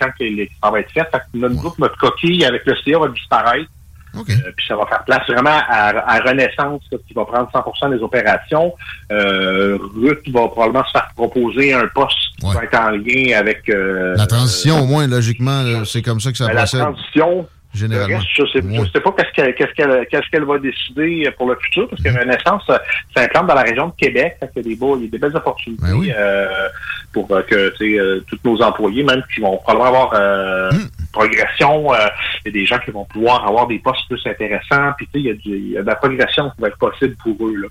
quand 0.00 0.08
ça 0.18 0.70
va 0.70 0.80
être 0.80 0.92
fait. 0.92 1.06
fait 1.10 1.18
que 1.18 1.36
notre, 1.38 1.78
notre 1.78 1.98
coquille 1.98 2.46
avec 2.46 2.64
le 2.64 2.74
CA 2.84 2.98
va 3.00 3.08
disparaître. 3.08 3.70
Euh, 4.18 4.52
puis 4.56 4.66
ça 4.66 4.76
va 4.76 4.86
faire 4.86 5.04
place 5.04 5.26
vraiment 5.28 5.60
à, 5.68 6.18
Renaissance 6.20 6.82
qui 7.06 7.14
va 7.14 7.24
prendre 7.24 7.50
100% 7.52 7.90
des 7.96 8.02
opérations. 8.02 8.74
Euh, 9.12 9.78
Ruth 9.96 10.28
va 10.32 10.48
probablement 10.48 10.84
se 10.86 10.92
faire 10.92 11.10
proposer 11.14 11.72
un 11.72 11.86
poste 11.94 12.16
qui 12.38 12.46
va 12.46 12.64
être 12.64 12.78
en 12.78 12.90
lien 12.90 13.38
avec... 13.38 13.68
Euh, 13.68 14.14
la 14.16 14.26
transition, 14.26 14.80
au 14.82 14.86
moins, 14.86 15.06
logiquement, 15.06 15.84
c'est 15.84 16.02
comme 16.02 16.20
ça 16.20 16.32
que 16.32 16.38
ça 16.38 16.46
ben, 16.46 16.54
La 16.54 16.66
transition, 16.66 17.46
généralement. 17.74 18.20
je 18.20 18.42
ne 18.42 18.86
sais, 18.86 19.00
pas 19.00 19.12
qu'est-ce 19.12 20.30
qu'elle 20.30 20.44
va 20.44 20.58
décider 20.58 21.30
pour 21.36 21.48
le 21.48 21.56
futur, 21.56 21.88
parce 21.88 22.02
que 22.02 22.08
mm-hmm. 22.08 22.20
Renaissance 22.20 22.70
s'implante 23.14 23.46
dans 23.46 23.54
la 23.54 23.62
région 23.62 23.88
de 23.88 23.92
Québec. 23.96 24.36
Il 24.42 24.48
y 24.56 24.60
a 24.60 24.62
des, 24.62 24.76
beaux, 24.76 24.96
il 24.96 25.04
y 25.04 25.06
a 25.06 25.10
des 25.10 25.18
belles 25.18 25.36
opportunités 25.36 25.82
ben 25.82 26.14
euh, 26.16 26.68
pour 27.12 27.30
euh, 27.30 27.42
que 27.42 27.72
euh, 27.82 28.24
tous 28.28 28.38
nos 28.44 28.62
employés, 28.62 29.02
même 29.02 29.22
qui 29.34 29.40
vont 29.40 29.56
probablement 29.58 29.88
avoir 29.88 30.10
euh, 30.14 30.70
mm. 30.72 30.88
progression, 31.12 31.92
il 31.94 32.46
y 32.46 32.48
a 32.48 32.52
des 32.52 32.66
gens 32.66 32.78
qui 32.78 32.90
vont 32.90 33.04
pouvoir 33.04 33.46
avoir 33.46 33.66
des 33.66 33.78
postes 33.78 34.06
plus 34.08 34.20
intéressants. 34.26 34.92
Puis 34.96 35.08
il 35.14 35.40
y, 35.44 35.72
y 35.72 35.78
a 35.78 35.82
de 35.82 35.86
la 35.86 35.96
progression 35.96 36.50
qui 36.50 36.62
va 36.62 36.68
être 36.68 36.78
possible 36.78 37.16
pour 37.22 37.36
eux. 37.46 37.56
Là. 37.56 37.68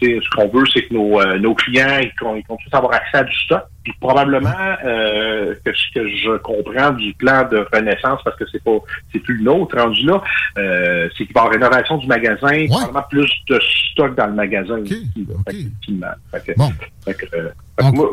ce 0.00 0.30
qu'on 0.36 0.48
veut, 0.48 0.64
c'est 0.72 0.82
que 0.82 0.94
nos, 0.94 1.24
nos 1.38 1.54
clients 1.54 1.98
ils, 2.00 2.12
ils, 2.36 2.44
tous 2.44 2.76
avoir 2.76 2.94
accès 2.94 3.18
à 3.18 3.24
du 3.24 3.34
stock 3.36 3.64
puis 3.82 3.92
probablement 4.00 4.76
euh, 4.84 5.54
que 5.64 5.72
ce 5.74 5.92
que 5.94 6.08
je 6.08 6.36
comprends 6.38 6.92
du 6.92 7.12
plan 7.14 7.48
de 7.48 7.66
renaissance, 7.72 8.20
parce 8.24 8.36
que 8.36 8.44
c'est 8.50 8.62
pas 8.62 8.78
c'est 9.12 9.18
plus 9.18 9.36
le 9.38 9.44
nôtre 9.44 9.76
rendu 9.76 10.04
là, 10.06 10.22
euh, 10.58 11.08
c'est 11.16 11.26
qu'il 11.26 11.34
va 11.34 11.42
y 11.42 11.44
avoir 11.44 11.52
rénovation 11.52 11.98
du 11.98 12.06
magasin, 12.06 12.66
probablement 12.68 13.04
plus 13.10 13.30
de 13.48 13.60
stock 13.90 14.14
dans 14.14 14.26
le 14.26 14.34
magasin 14.34 14.78
aussi, 14.78 15.10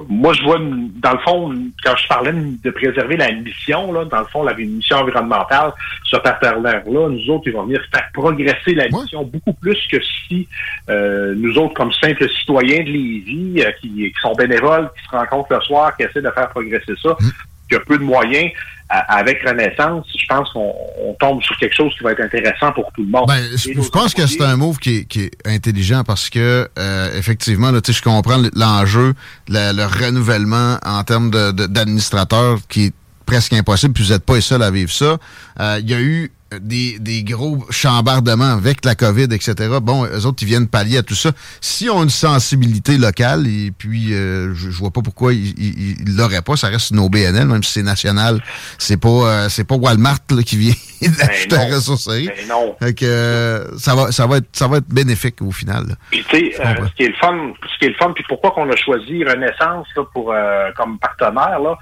moi, 0.07 0.33
je 0.33 0.43
vois, 0.43 0.57
dans 0.57 1.11
le 1.11 1.19
fond, 1.19 1.53
quand 1.83 1.95
je 1.97 2.07
parlais 2.07 2.31
de 2.31 2.71
préserver 2.71 3.17
la 3.17 3.31
mission, 3.31 3.91
là, 3.91 4.05
dans 4.05 4.19
le 4.19 4.25
fond, 4.25 4.43
la 4.43 4.53
mission 4.53 4.97
environnementale, 4.97 5.73
ce 6.05 6.15
partenaire-là, 6.15 6.83
nous 6.85 7.29
autres, 7.29 7.43
ils 7.47 7.53
vont 7.53 7.63
venir 7.63 7.81
faire 7.91 8.09
progresser 8.13 8.73
la 8.73 8.87
mission 8.87 9.23
beaucoup 9.23 9.53
plus 9.53 9.77
que 9.91 9.97
si 10.01 10.47
euh, 10.89 11.33
nous 11.35 11.57
autres, 11.57 11.73
comme 11.73 11.91
simples 11.91 12.29
citoyens 12.29 12.83
de 12.83 12.89
Lévis, 12.89 13.61
euh, 13.61 13.71
qui, 13.81 13.89
qui, 13.89 14.13
sont 14.21 14.33
bénévoles, 14.33 14.89
qui 14.97 15.05
se 15.05 15.15
rencontrent 15.15 15.53
le 15.53 15.61
soir, 15.61 15.95
qui 15.97 16.03
essaient 16.03 16.21
de 16.21 16.31
faire 16.31 16.49
progresser 16.49 16.93
ça, 17.01 17.09
mmh. 17.09 17.25
qui 17.69 17.75
a 17.75 17.79
peu 17.81 17.97
de 17.97 18.03
moyens, 18.03 18.51
avec 18.89 19.41
Renaissance, 19.45 20.05
je 20.17 20.25
pense 20.27 20.51
qu'on 20.51 21.15
tombe 21.19 21.43
sur 21.43 21.55
quelque 21.57 21.75
chose 21.75 21.93
qui 21.95 22.03
va 22.03 22.13
être 22.13 22.21
intéressant 22.21 22.71
pour 22.71 22.91
tout 22.93 23.03
le 23.03 23.09
monde. 23.09 23.27
Ben, 23.27 23.43
je 23.55 23.89
pense 23.89 24.15
que 24.15 24.25
c'est 24.25 24.41
un 24.41 24.57
move 24.57 24.79
qui 24.79 25.05
est, 25.15 25.31
intelligent 25.45 26.03
parce 26.03 26.29
que 26.29 26.67
euh, 26.77 27.17
effectivement, 27.17 27.71
là, 27.71 27.79
je 27.87 28.01
comprends 28.01 28.41
l'enjeu, 28.55 29.13
le, 29.47 29.85
renouvellement 29.85 30.77
en 30.83 31.03
termes 31.03 31.29
d'administrateurs 31.29 32.57
qui 32.67 32.85
est 32.85 32.93
presque 33.25 33.53
impossible, 33.53 33.93
puis 33.93 34.03
vous 34.03 34.11
n'êtes 34.11 34.25
pas 34.25 34.35
les 34.35 34.41
seuls 34.41 34.63
à 34.63 34.71
vivre 34.71 34.91
ça. 34.91 35.17
Euh, 35.59 35.79
il 35.81 35.89
y 35.89 35.93
a 35.93 35.99
eu 35.99 36.31
des, 36.57 36.97
des, 36.99 37.23
gros 37.23 37.63
chambardements 37.69 38.53
avec 38.53 38.83
la 38.83 38.95
COVID, 38.95 39.25
etc. 39.25 39.53
Bon, 39.81 40.05
eux 40.05 40.25
autres, 40.25 40.41
ils 40.41 40.47
viennent 40.47 40.67
pallier 40.67 40.97
à 40.97 41.03
tout 41.03 41.15
ça. 41.15 41.31
Si 41.61 41.89
on 41.89 41.99
a 41.99 42.03
une 42.03 42.09
sensibilité 42.09 42.97
locale, 42.97 43.45
et 43.47 43.71
puis 43.71 44.13
euh, 44.13 44.53
je, 44.55 44.69
vois 44.69 44.89
pas 44.89 45.01
pourquoi 45.01 45.33
ils 45.33 46.17
l'auraient 46.17 46.41
pas, 46.41 46.55
ça 46.55 46.67
reste 46.67 46.91
une 46.91 46.99
OBNL, 46.99 47.45
même 47.45 47.63
si 47.63 47.73
c'est 47.73 47.83
national. 47.83 48.41
C'est 48.77 48.99
pas 48.99 49.09
euh, 49.09 49.49
c'est 49.49 49.67
pas 49.67 49.75
Walmart 49.75 50.19
qui 50.45 50.57
vient 50.57 50.73
d'acheter 51.01 51.55
ben 51.55 51.69
la 51.69 51.75
ressourcerie. 51.75 52.27
Ben 52.27 52.47
non. 52.47 52.75
que, 52.79 53.05
euh, 53.05 53.77
ça 53.77 53.95
va 53.95 54.11
ça 54.11 54.25
va 54.25 54.37
être 54.37 54.49
ça 54.53 54.67
va 54.67 54.77
être 54.77 54.89
bénéfique 54.89 55.41
au 55.41 55.51
final. 55.51 55.83
Puis 56.09 56.25
tu 56.29 56.51
sais, 56.51 56.51
ce 56.57 56.95
qui 56.95 57.03
est 57.03 57.09
le 57.09 57.15
fun, 57.15 57.53
ce 57.71 57.77
qui 57.77 57.85
est 57.85 57.89
le 57.89 57.95
fun, 57.95 58.11
puis 58.13 58.23
pourquoi 58.27 58.51
qu'on 58.51 58.69
a 58.71 58.75
choisi 58.75 59.23
Renaissance 59.23 59.87
là, 59.95 60.03
pour 60.13 60.33
comme 60.75 60.97
partenaire 60.97 61.59
là, 61.59 61.77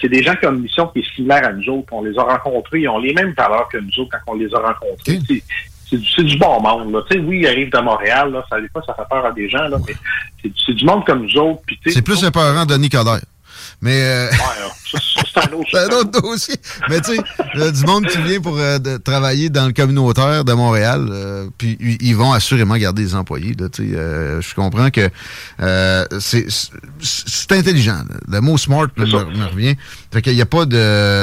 c'est 0.00 0.08
des 0.08 0.22
gens 0.22 0.34
qui 0.36 0.46
ont 0.46 0.54
une 0.54 0.62
mission 0.62 0.86
qui 0.88 1.00
est 1.00 1.14
similaire 1.14 1.46
à 1.46 1.52
nous 1.52 1.68
autres. 1.68 1.88
On 1.92 2.02
les 2.02 2.18
a 2.18 2.22
rencontrés, 2.22 2.80
ils 2.80 2.88
ont 2.88 2.98
les 2.98 3.12
mêmes 3.12 3.34
valeurs 3.36 3.68
que 3.68 3.78
nous 3.78 3.97
quand 4.06 4.18
on 4.26 4.34
les 4.34 4.52
a 4.54 4.58
rencontrés. 4.58 5.20
C'est 5.90 6.22
du 6.22 6.36
bon 6.36 6.60
monde. 6.60 6.92
Là. 6.92 7.00
oui, 7.20 7.40
ils 7.40 7.46
arrivent 7.46 7.72
de 7.72 7.78
Montréal, 7.78 8.30
là, 8.30 8.44
ça, 8.50 8.60
des 8.60 8.68
fois, 8.68 8.82
ça 8.86 8.94
fait 8.94 9.08
peur 9.08 9.24
à 9.24 9.32
des 9.32 9.48
gens, 9.48 9.66
là, 9.68 9.78
mais 9.86 9.94
c'est 10.42 10.74
du 10.74 10.84
monde 10.84 11.04
comme 11.06 11.22
nous 11.22 11.36
autres. 11.38 11.62
C'est 11.86 12.02
plus 12.02 12.22
épeurant 12.24 12.66
de 12.66 12.74
Nicodère. 12.76 13.20
Mais. 13.80 14.02
Euh... 14.02 14.30
c'est 14.92 15.38
un 15.38 15.52
autre, 15.52 15.76
un 15.76 15.96
autre 15.96 16.20
dossier. 16.20 16.56
Mais 16.88 17.00
tu 17.00 17.16
sais, 17.16 17.72
du 17.72 17.84
monde 17.84 18.06
qui 18.06 18.18
vient 18.22 18.40
pour 18.40 18.56
euh, 18.58 18.78
travailler 19.04 19.50
dans 19.50 19.66
le 19.66 19.72
communautaire 19.72 20.44
de 20.44 20.52
Montréal, 20.52 21.06
euh, 21.10 21.46
puis 21.56 21.76
ils 21.80 22.16
vont 22.16 22.32
assurément 22.32 22.76
garder 22.76 23.02
les 23.02 23.14
employés. 23.14 23.54
Là, 23.58 23.66
euh, 23.80 24.40
je 24.40 24.54
comprends 24.54 24.90
que 24.90 25.08
c'est 26.20 27.52
intelligent. 27.52 27.98
Le 28.28 28.40
mot 28.40 28.56
smart 28.56 28.88
me, 28.96 29.04
me, 29.04 29.44
revient. 29.46 29.74
Fait 30.12 30.22
qu'il 30.22 30.34
n'y 30.34 30.42
a 30.42 30.46
pas 30.46 30.64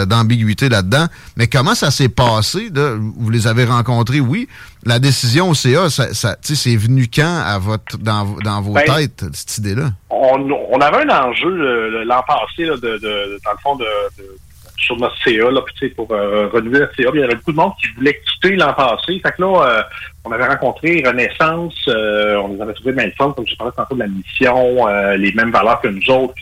d'ambiguïté 0.06 0.70
là-dedans. 0.70 1.08
Mais 1.38 1.48
comment 1.48 1.76
ça 1.76 1.92
s'est 1.92 2.10
passé? 2.10 2.70
Là? 2.74 2.96
Vous 2.98 3.30
les 3.30 3.48
avez 3.48 3.66
rencontrés, 3.66 4.20
oui. 4.20 4.48
La 4.84 5.00
décision 5.00 5.50
au 5.50 5.56
CA, 5.56 5.90
ça, 5.90 6.14
ça 6.14 6.38
c'est 6.44 6.76
venu 6.76 7.08
quand 7.12 7.42
à 7.44 7.58
votre 7.58 7.98
dans, 7.98 8.38
dans 8.44 8.62
vos 8.62 8.74
ben, 8.74 8.84
têtes, 8.86 9.26
cette 9.34 9.58
idée-là? 9.58 9.90
On, 10.12 10.48
on, 10.72 10.80
avait 10.80 11.10
un 11.10 11.26
enjeu 11.26 12.04
l'an 12.06 12.22
passé 12.28 12.66
là, 12.66 12.76
de, 12.78 12.98
de, 13.00 13.40
dans 13.44 13.55
le 13.56 13.62
fond 13.62 13.76
de, 13.76 13.86
de 14.18 14.38
sur 14.78 14.98
notre 14.98 15.16
CA, 15.24 15.52
là, 15.52 15.62
pour 15.96 16.12
euh, 16.12 16.48
renouveler 16.48 16.82
notre 16.82 16.96
CA. 16.96 17.10
Il 17.14 17.20
y 17.20 17.24
avait 17.24 17.36
beaucoup 17.36 17.52
de 17.52 17.58
monde 17.58 17.74
qui 17.82 17.88
voulait 17.96 18.20
quitter 18.20 18.56
l'an 18.56 18.74
passé. 18.74 19.20
Fait 19.20 19.32
que 19.32 19.42
là, 19.42 19.68
euh, 19.68 19.84
on 20.24 20.32
avait 20.32 20.48
rencontré 20.48 21.04
Renaissance, 21.06 21.86
euh, 21.88 22.36
on 22.38 22.54
les 22.54 22.62
avait 22.62 22.74
trouvé 22.74 22.92
même 22.92 23.12
forme, 23.18 23.34
comme 23.34 23.48
je 23.48 23.56
parlais 23.56 23.74
tantôt 23.76 23.96
de 23.96 24.00
la 24.00 24.08
mission, 24.08 24.88
les 25.18 25.32
mêmes 25.34 25.52
valeurs 25.52 25.82
que 25.82 25.88
nous 25.88 26.10
autres. 26.10 26.34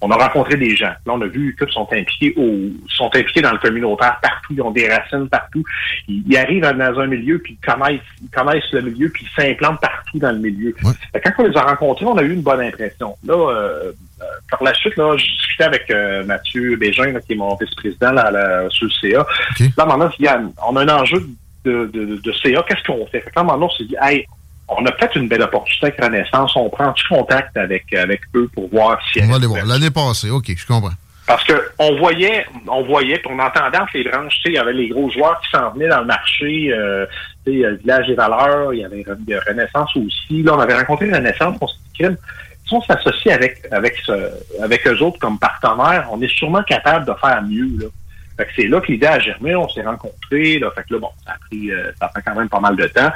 On 0.00 0.10
a 0.10 0.16
rencontré 0.16 0.56
des 0.56 0.76
gens. 0.76 0.92
Là, 1.06 1.12
on 1.14 1.20
a 1.20 1.26
vu 1.26 1.54
qu'ils 1.58 1.72
sont 1.72 1.88
impliqués 1.92 2.34
au, 2.36 2.70
sont 2.88 3.10
impliqués 3.14 3.40
dans 3.40 3.52
le 3.52 3.58
communautaire 3.58 4.18
partout, 4.20 4.54
ils 4.54 4.62
ont 4.62 4.70
des 4.70 4.88
racines 4.88 5.28
partout. 5.28 5.62
Ils, 6.08 6.36
arrivent 6.36 6.62
dans 6.62 7.00
un 7.00 7.06
milieu, 7.06 7.38
puis 7.38 7.58
ils 7.60 7.66
connaissent, 7.66 8.00
ils 8.22 8.30
connaissent 8.30 8.72
le 8.72 8.82
milieu, 8.82 9.08
puis 9.08 9.26
ils 9.26 9.42
s'implantent 9.42 9.80
partout 9.80 10.18
dans 10.18 10.32
le 10.32 10.38
milieu. 10.38 10.74
Quand 10.82 11.32
on 11.38 11.46
les 11.46 11.56
a 11.56 11.62
rencontrés, 11.62 12.04
on 12.04 12.18
a 12.18 12.22
eu 12.22 12.32
une 12.32 12.42
bonne 12.42 12.60
impression. 12.60 13.16
Là, 13.24 13.34
euh, 13.34 13.92
par 14.50 14.62
la 14.62 14.72
suite, 14.74 14.96
là, 14.96 15.16
je 15.16 15.24
discutais 15.24 15.64
avec 15.64 15.92
Mathieu 16.26 16.76
Bégin, 16.76 17.12
qui 17.20 17.32
est 17.32 17.36
mon 17.36 17.54
vice-président 17.56 18.12
là, 18.12 18.30
là, 18.30 18.66
sur 18.70 18.86
le 18.86 19.10
CA. 19.10 19.26
Là, 19.76 19.86
maintenant, 19.86 20.10
on 20.66 20.76
a 20.76 20.82
un 20.82 20.88
enjeu 20.88 21.26
de, 21.64 21.90
de, 21.92 22.16
de 22.16 22.32
CA, 22.32 22.62
qu'est-ce 22.68 22.84
qu'on 22.84 23.06
fait? 23.06 23.24
Là, 23.34 23.44
on 23.44 23.70
s'est 23.70 23.84
dit, 23.84 23.96
hey, 24.00 24.26
on 24.68 24.84
a 24.84 24.92
peut-être 24.92 25.16
une 25.16 25.28
belle 25.28 25.42
opportunité 25.42 25.86
avec 25.86 26.02
Renaissance, 26.02 26.56
on 26.56 26.68
prend 26.70 26.92
du 26.92 27.02
contact 27.04 27.56
avec, 27.56 27.92
avec 27.94 28.20
eux 28.34 28.48
pour 28.54 28.68
voir 28.68 28.98
si... 29.12 29.20
On 29.22 29.26
va 29.26 29.36
aller 29.36 29.46
voir. 29.46 29.64
L'année 29.64 29.90
passée, 29.90 30.30
OK, 30.30 30.52
je 30.56 30.66
comprends. 30.66 30.90
Parce 31.26 31.42
que 31.42 31.70
on 31.78 31.96
voyait, 31.96 32.46
on 32.68 32.84
voyait, 32.84 33.18
puis 33.18 33.30
on 33.32 33.38
entendait 33.40 33.78
entre 33.78 33.90
les 33.94 34.04
branches, 34.04 34.34
tu 34.36 34.42
sais, 34.42 34.48
il 34.50 34.54
y 34.54 34.58
avait 34.58 34.72
les 34.72 34.88
gros 34.88 35.10
joueurs 35.10 35.40
qui 35.40 35.50
s'en 35.50 35.70
venaient 35.70 35.88
dans 35.88 36.00
le 36.00 36.06
marché, 36.06 36.72
euh, 36.72 37.04
tu 37.44 37.62
sais, 37.62 37.74
Village 37.78 38.06
des 38.06 38.14
Valeurs, 38.14 38.72
il 38.72 38.80
y 38.80 38.84
avait 38.84 39.04
Renaissance 39.48 39.90
aussi. 39.96 40.42
Là, 40.44 40.54
on 40.54 40.60
avait 40.60 40.76
rencontré 40.76 41.12
Renaissance, 41.12 41.56
on 41.60 41.66
s'est 41.66 41.74
dit, 41.98 42.16
si 42.66 42.74
on 42.74 42.82
s'associe 42.82 43.34
avec, 43.34 43.66
avec, 43.70 43.96
ce, 44.04 44.30
avec 44.62 44.86
eux 44.86 44.98
autres 44.98 45.18
comme 45.18 45.38
partenaires, 45.38 46.08
on 46.10 46.20
est 46.20 46.34
sûrement 46.34 46.62
capable 46.64 47.06
de 47.06 47.12
faire 47.20 47.42
mieux, 47.42 47.78
là. 47.80 47.86
Fait 48.36 48.44
que 48.44 48.50
c'est 48.54 48.66
là 48.66 48.80
que 48.80 48.92
l'idée 48.92 49.06
a 49.06 49.18
germé, 49.18 49.54
on 49.54 49.68
s'est 49.68 49.82
rencontrés, 49.82 50.58
là, 50.58 50.70
fait 50.72 50.82
que 50.82 50.94
là, 50.94 51.00
bon, 51.00 51.08
ça 51.24 51.32
a 51.32 51.36
pris, 51.48 51.70
euh, 51.70 51.90
ça 51.98 52.10
quand 52.24 52.34
même 52.34 52.50
pas 52.50 52.60
mal 52.60 52.76
de 52.76 52.86
temps. 52.88 53.10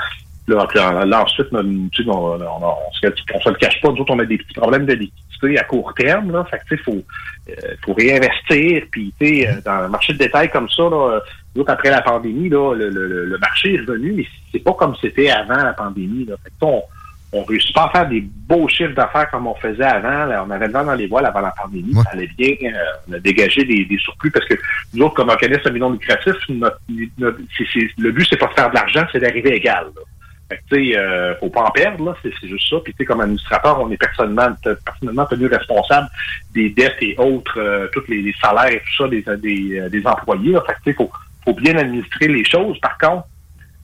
Là, 0.49 0.66
là 1.04 1.23
ensuite, 1.23 1.49
on, 1.52 1.59
on, 1.59 2.40
on, 2.40 2.92
se, 2.92 3.07
le 3.07 3.54
cache 3.57 3.80
pas, 3.83 3.88
nous 3.88 4.04
on 4.09 4.19
a 4.19 4.25
des 4.25 4.38
petits 4.38 4.54
problèmes 4.54 4.87
de 4.87 4.95
liquidité 4.95 5.59
à 5.59 5.64
court 5.64 5.92
terme, 5.95 6.33
là, 6.33 6.45
fait 6.45 6.61
que, 6.66 6.76
faut, 6.83 7.02
euh, 7.50 7.92
réinvestir, 7.95 8.85
puis, 8.90 9.12
tu 9.21 9.26
sais, 9.26 9.49
euh, 9.49 9.61
dans 9.62 9.83
le 9.83 9.88
marché 9.88 10.14
de 10.14 10.19
détail 10.19 10.49
comme 10.49 10.71
ça, 10.71 10.85
là, 10.85 11.21
autres, 11.57 11.71
après 11.71 11.90
la 11.90 12.00
pandémie, 12.00 12.49
là, 12.49 12.75
le, 12.75 12.88
le, 12.88 13.26
le 13.26 13.38
marché 13.38 13.75
est 13.75 13.80
revenu, 13.80 14.12
mais 14.12 14.26
c'est 14.52 14.61
pas 14.61 14.73
comme 14.73 14.95
c'était 15.02 15.30
avant 15.30 15.62
la 15.62 15.75
pandémie, 15.75 16.25
là. 16.25 16.37
Fait 16.42 16.50
que, 16.50 16.64
on, 16.64 16.83
on 17.33 17.45
réussit 17.45 17.75
pas 17.75 17.85
à 17.85 17.91
faire 17.91 18.09
des 18.09 18.21
beaux 18.21 18.67
chiffres 18.69 18.95
d'affaires 18.95 19.31
comme 19.31 19.47
on 19.47 19.55
faisait 19.55 19.85
avant. 19.85 20.47
on 20.47 20.51
avait 20.51 20.67
le 20.67 20.73
vent 20.73 20.85
dans 20.85 20.95
les 20.95 21.07
voiles 21.07 21.27
avant 21.27 21.41
la 21.41 21.53
pandémie. 21.53 21.95
Ça 21.95 22.11
allait 22.13 22.31
bien. 22.37 22.55
Euh, 22.65 22.85
on 23.09 23.13
a 23.13 23.19
dégagé 23.21 23.65
des, 23.65 23.87
surplus 23.99 24.31
parce 24.31 24.47
que 24.47 24.55
nous 24.95 25.05
autres, 25.05 25.15
comme 25.15 25.29
organisme 25.29 25.63
à 25.67 25.71
million 25.71 25.91
lucratif, 25.91 26.35
notre, 26.49 26.81
notre, 27.19 27.39
le 27.99 28.11
but, 28.11 28.27
c'est 28.29 28.37
pas 28.37 28.49
de 28.49 28.55
faire 28.55 28.71
de 28.71 28.75
l'argent, 28.75 29.05
c'est 29.13 29.21
d'arriver 29.21 29.55
égal. 29.55 29.87
Fait 30.49 30.57
que, 30.57 30.75
tu 30.75 30.93
sais, 30.93 30.99
euh, 30.99 31.37
faut 31.37 31.51
pas 31.51 31.63
en 31.63 31.71
perdre, 31.71 32.05
là. 32.05 32.17
C'est, 32.23 32.49
juste 32.49 32.69
ça. 32.69 32.77
Puis, 32.83 32.93
tu 32.95 32.99
sais, 32.99 33.05
comme 33.05 33.21
administrateur, 33.21 33.81
on 33.81 33.89
est 33.93 33.97
personnellement, 33.97 34.49
personnellement 34.85 35.27
tenu 35.27 35.47
responsable 35.47 36.09
des 36.53 36.71
dettes 36.71 36.97
et 37.01 37.15
autres, 37.17 37.61
euh, 37.61 37.87
tous 37.93 38.03
les, 38.09 38.35
salaires 38.43 38.73
et 38.73 38.81
tout 38.81 39.05
ça 39.05 39.09
des, 39.09 39.25
des, 39.39 39.89
des 39.89 40.07
employés. 40.07 40.55
Fait 40.67 40.73
que, 40.73 40.79
tu 40.79 40.91
sais, 40.91 40.93
faut, 40.95 41.11
faut 41.45 41.55
bien 41.55 41.77
administrer 41.77 42.27
les 42.27 42.45
choses. 42.45 42.81
Par 42.81 42.99
contre, 42.99 43.29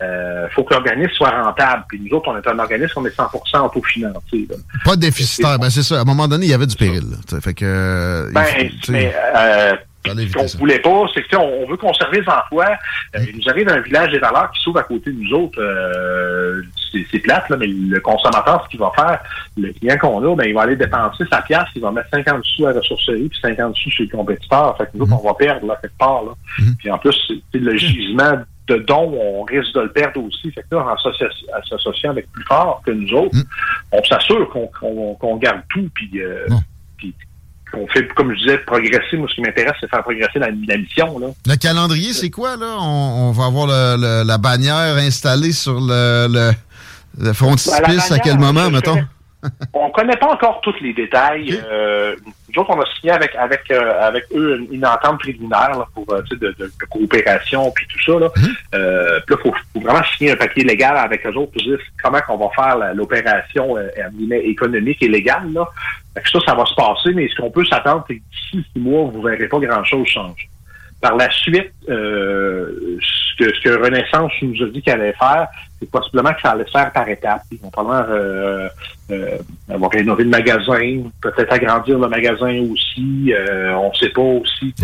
euh, 0.02 0.48
faut 0.54 0.64
que 0.64 0.74
l'organisme 0.74 1.12
soit 1.12 1.30
rentable. 1.30 1.84
Puis 1.88 2.00
nous 2.00 2.16
autres, 2.16 2.28
on 2.28 2.36
est 2.36 2.46
un 2.46 2.58
organisme, 2.58 2.92
on 2.96 3.06
est 3.06 3.16
100% 3.16 3.66
autofinancé. 3.66 4.48
Pas 4.84 4.96
déficitaire, 4.96 5.58
ben 5.58 5.70
c'est 5.70 5.82
ça. 5.82 5.98
À 5.98 6.00
un 6.02 6.04
moment 6.04 6.28
donné, 6.28 6.46
il 6.46 6.50
y 6.50 6.54
avait 6.54 6.66
du 6.66 6.76
péril. 6.76 7.04
fait 7.40 7.54
que, 7.54 7.64
euh, 7.64 8.30
ben, 8.32 8.44
mais 8.88 9.14
euh, 9.36 9.74
ce 10.14 10.32
qu'on 10.32 10.58
voulait 10.58 10.78
pas, 10.78 11.04
c'est 11.14 11.22
que 11.22 11.36
on 11.36 11.66
veut 11.68 11.76
conserver 11.76 12.20
les 12.20 12.28
emplois. 12.28 12.76
Euh, 13.14 13.20
il 13.28 13.36
nous 13.36 13.48
arrive 13.48 13.68
un 13.68 13.80
village 13.80 14.10
des 14.10 14.18
valeurs 14.18 14.50
qui 14.52 14.62
s'ouvre 14.62 14.78
à 14.78 14.82
côté 14.82 15.10
de 15.10 15.20
nous 15.20 15.32
autres. 15.32 15.60
Euh, 15.60 16.62
c'est 17.10 17.18
plate, 17.18 17.48
là, 17.50 17.56
mais 17.56 17.66
le 17.66 18.00
consommateur, 18.00 18.64
ce 18.64 18.70
qu'il 18.70 18.80
va 18.80 18.90
faire, 18.96 19.20
le 19.56 19.72
client 19.72 19.98
qu'on 19.98 20.32
a, 20.32 20.34
ben, 20.34 20.44
il 20.46 20.54
va 20.54 20.62
aller 20.62 20.76
dépenser 20.76 21.24
sa 21.30 21.42
pièce, 21.42 21.66
il 21.74 21.82
va 21.82 21.90
mettre 21.90 22.08
50 22.10 22.42
sous 22.44 22.66
à 22.66 22.72
la 22.72 22.80
ressourcerie, 22.80 23.28
puis 23.28 23.38
50 23.40 23.76
sous 23.76 23.90
chez 23.90 24.04
le 24.04 24.16
compétiteur. 24.16 24.76
Fait 24.78 24.84
que 24.84 24.90
nous, 24.94 25.06
mm-hmm. 25.06 25.20
on 25.22 25.28
va 25.28 25.34
perdre 25.34 25.66
là, 25.66 25.78
quelque 25.80 25.98
part. 25.98 26.22
Là. 26.22 26.32
Mm-hmm. 26.58 26.76
Puis 26.78 26.90
en 26.90 26.98
plus, 26.98 27.32
c'est 27.52 27.58
le 27.58 27.76
gisement 27.76 28.38
de 28.68 28.76
dons, 28.78 29.12
on 29.14 29.42
risque 29.44 29.74
de 29.74 29.80
le 29.80 29.92
perdre 29.92 30.22
aussi. 30.22 30.50
Fait 30.50 30.62
que 30.62 30.74
là, 30.74 30.86
en 30.86 31.62
s'associant 31.62 32.10
avec 32.10 32.30
plus 32.32 32.44
fort 32.44 32.82
que 32.84 32.90
nous 32.90 33.12
autres, 33.12 33.36
mm. 33.36 33.44
on 33.92 34.04
s'assure 34.04 34.48
qu'on 34.50 35.36
garde 35.36 35.62
tout, 35.68 35.88
puis, 35.94 36.10
euh, 36.16 36.46
qu'on 37.72 37.86
fait, 37.88 38.06
comme 38.14 38.32
je 38.34 38.38
disais, 38.38 38.58
progresser. 38.58 39.16
Moi, 39.16 39.28
ce 39.28 39.34
qui 39.34 39.40
m'intéresse, 39.40 39.74
c'est 39.80 39.90
faire 39.90 40.02
progresser 40.02 40.38
la, 40.38 40.50
mission. 40.50 41.18
Là. 41.18 41.28
Le 41.46 41.56
calendrier, 41.56 42.12
c'est 42.12 42.30
quoi, 42.30 42.56
là? 42.56 42.76
On, 42.80 43.32
va 43.32 43.46
avoir 43.46 43.66
la 43.66 44.38
bannière 44.38 44.96
installée 44.96 45.52
sur 45.52 45.80
le, 45.80 46.28
le, 46.28 46.52
le 47.18 47.32
frontispice 47.32 48.10
à 48.12 48.18
quel 48.18 48.38
moment, 48.38 48.70
mettons? 48.70 48.98
on 49.72 49.90
connaît 49.90 50.16
pas 50.16 50.32
encore 50.32 50.60
tous 50.60 50.74
les 50.80 50.92
détails. 50.92 51.60
Euh, 51.70 52.16
nous 52.48 52.62
autres, 52.62 52.70
on 52.70 52.80
a 52.80 52.86
signé 52.94 53.12
avec 53.12 53.34
avec 53.34 53.70
euh, 53.70 54.00
avec 54.00 54.24
eux 54.32 54.66
une, 54.70 54.86
entente 54.86 55.18
préliminaire 55.18 55.84
pour 55.94 56.06
euh, 56.12 56.22
de, 56.30 56.54
de, 56.58 56.70
coopération 56.88 57.70
puis 57.72 57.86
tout 57.88 58.12
ça. 58.12 58.18
Là. 58.20 58.30
Mhm. 58.36 58.56
Euh, 58.74 59.20
puis 59.26 59.34
là, 59.34 59.42
faut, 59.42 59.54
faut, 59.72 59.80
vraiment 59.80 60.04
signer 60.16 60.32
un 60.32 60.36
papier 60.36 60.62
légal 60.62 60.96
avec 60.96 61.26
eux 61.26 61.34
autres 61.34 61.52
pour 61.52 61.62
dire 61.62 61.78
comment 62.02 62.20
qu'on 62.20 62.36
va 62.36 62.48
faire 62.54 62.94
l'opération 62.94 63.76
euh, 63.76 63.88
économique 64.30 65.02
et 65.02 65.08
légale. 65.08 65.52
Là. 65.52 65.66
ça, 66.14 66.38
ça 66.46 66.54
va 66.54 66.64
se 66.64 66.74
passer, 66.74 67.12
mais 67.14 67.28
ce 67.28 67.34
qu'on 67.40 67.50
peut 67.50 67.64
s'attendre, 67.64 68.04
c'est 68.06 68.16
que 68.16 68.22
d'ici 68.30 68.66
six 68.72 68.80
mois, 68.80 69.10
vous 69.12 69.22
verrez 69.22 69.48
pas 69.48 69.58
grand-chose 69.58 70.06
changer. 70.06 70.48
Par 71.00 71.16
la 71.16 71.30
suite, 71.30 71.72
euh, 71.88 72.98
ce, 73.00 73.44
que, 73.44 73.54
ce 73.54 73.60
que 73.60 73.82
Renaissance 73.84 74.32
nous 74.42 74.62
a 74.62 74.68
dit 74.70 74.82
qu'elle 74.82 75.00
allait 75.00 75.12
faire, 75.12 75.48
c'est 75.78 75.90
possiblement 75.90 76.32
que 76.32 76.40
ça 76.40 76.52
allait 76.52 76.64
se 76.64 76.70
faire 76.70 76.90
par 76.92 77.08
étapes. 77.08 77.42
Ils 77.52 77.58
vont 77.58 77.70
probablement 77.70 78.14
euh, 78.14 78.68
euh, 79.10 79.38
avoir 79.68 79.90
rénové 79.90 80.24
le 80.24 80.30
magasin, 80.30 81.02
peut-être 81.20 81.52
agrandir 81.52 81.98
le 81.98 82.08
magasin 82.08 82.58
aussi. 82.72 83.32
Euh, 83.32 83.74
on 83.74 83.90
ne 83.90 83.94
sait 83.94 84.08
pas 84.08 84.22
aussi. 84.22 84.74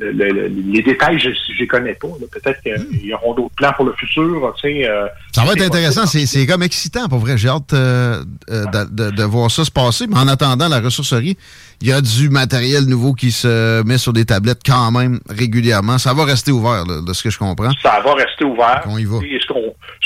Oh. 0.00 0.04
Euh, 0.04 0.48
les 0.72 0.82
détails, 0.82 1.18
je 1.18 1.28
ne 1.28 1.66
connais 1.66 1.94
pas. 1.94 2.08
Peut-être 2.32 2.60
qu'il 2.60 3.06
y 3.06 3.14
aura 3.14 3.34
d'autres 3.34 3.54
plans 3.56 3.72
pour 3.74 3.86
le 3.86 3.92
futur. 3.94 4.52
Euh, 4.64 5.06
ça 5.32 5.44
va 5.44 5.52
être 5.52 5.62
intéressant. 5.62 6.06
C'est 6.06 6.46
comme 6.46 6.62
excitant, 6.62 7.08
pour 7.08 7.18
vrai. 7.18 7.38
J'ai 7.38 7.48
hâte 7.48 7.72
de, 7.72 9.10
de, 9.10 9.22
voir 9.24 9.50
ça 9.50 9.64
se 9.64 9.70
passer. 9.70 10.06
Mais 10.06 10.18
en 10.18 10.28
attendant, 10.28 10.68
la 10.68 10.80
ressourcerie, 10.80 11.36
il 11.80 11.88
y 11.88 11.92
a 11.92 12.00
du 12.00 12.28
matériel 12.28 12.84
nouveau 12.84 13.14
qui 13.14 13.32
se 13.32 13.82
met 13.84 13.98
sur 13.98 14.12
des 14.12 14.24
tablettes 14.24 14.60
quand 14.64 14.90
même 14.90 15.20
régulièrement. 15.28 15.98
Ça 15.98 16.12
va 16.12 16.24
rester 16.24 16.52
ouvert, 16.52 16.84
de 16.84 17.12
ce 17.12 17.22
que 17.22 17.30
je 17.30 17.38
comprends. 17.38 17.70
Ça 17.82 18.00
va 18.04 18.14
rester 18.14 18.44
ouvert. 18.44 18.82
On 18.86 18.98
y 18.98 19.04
va 19.04 19.18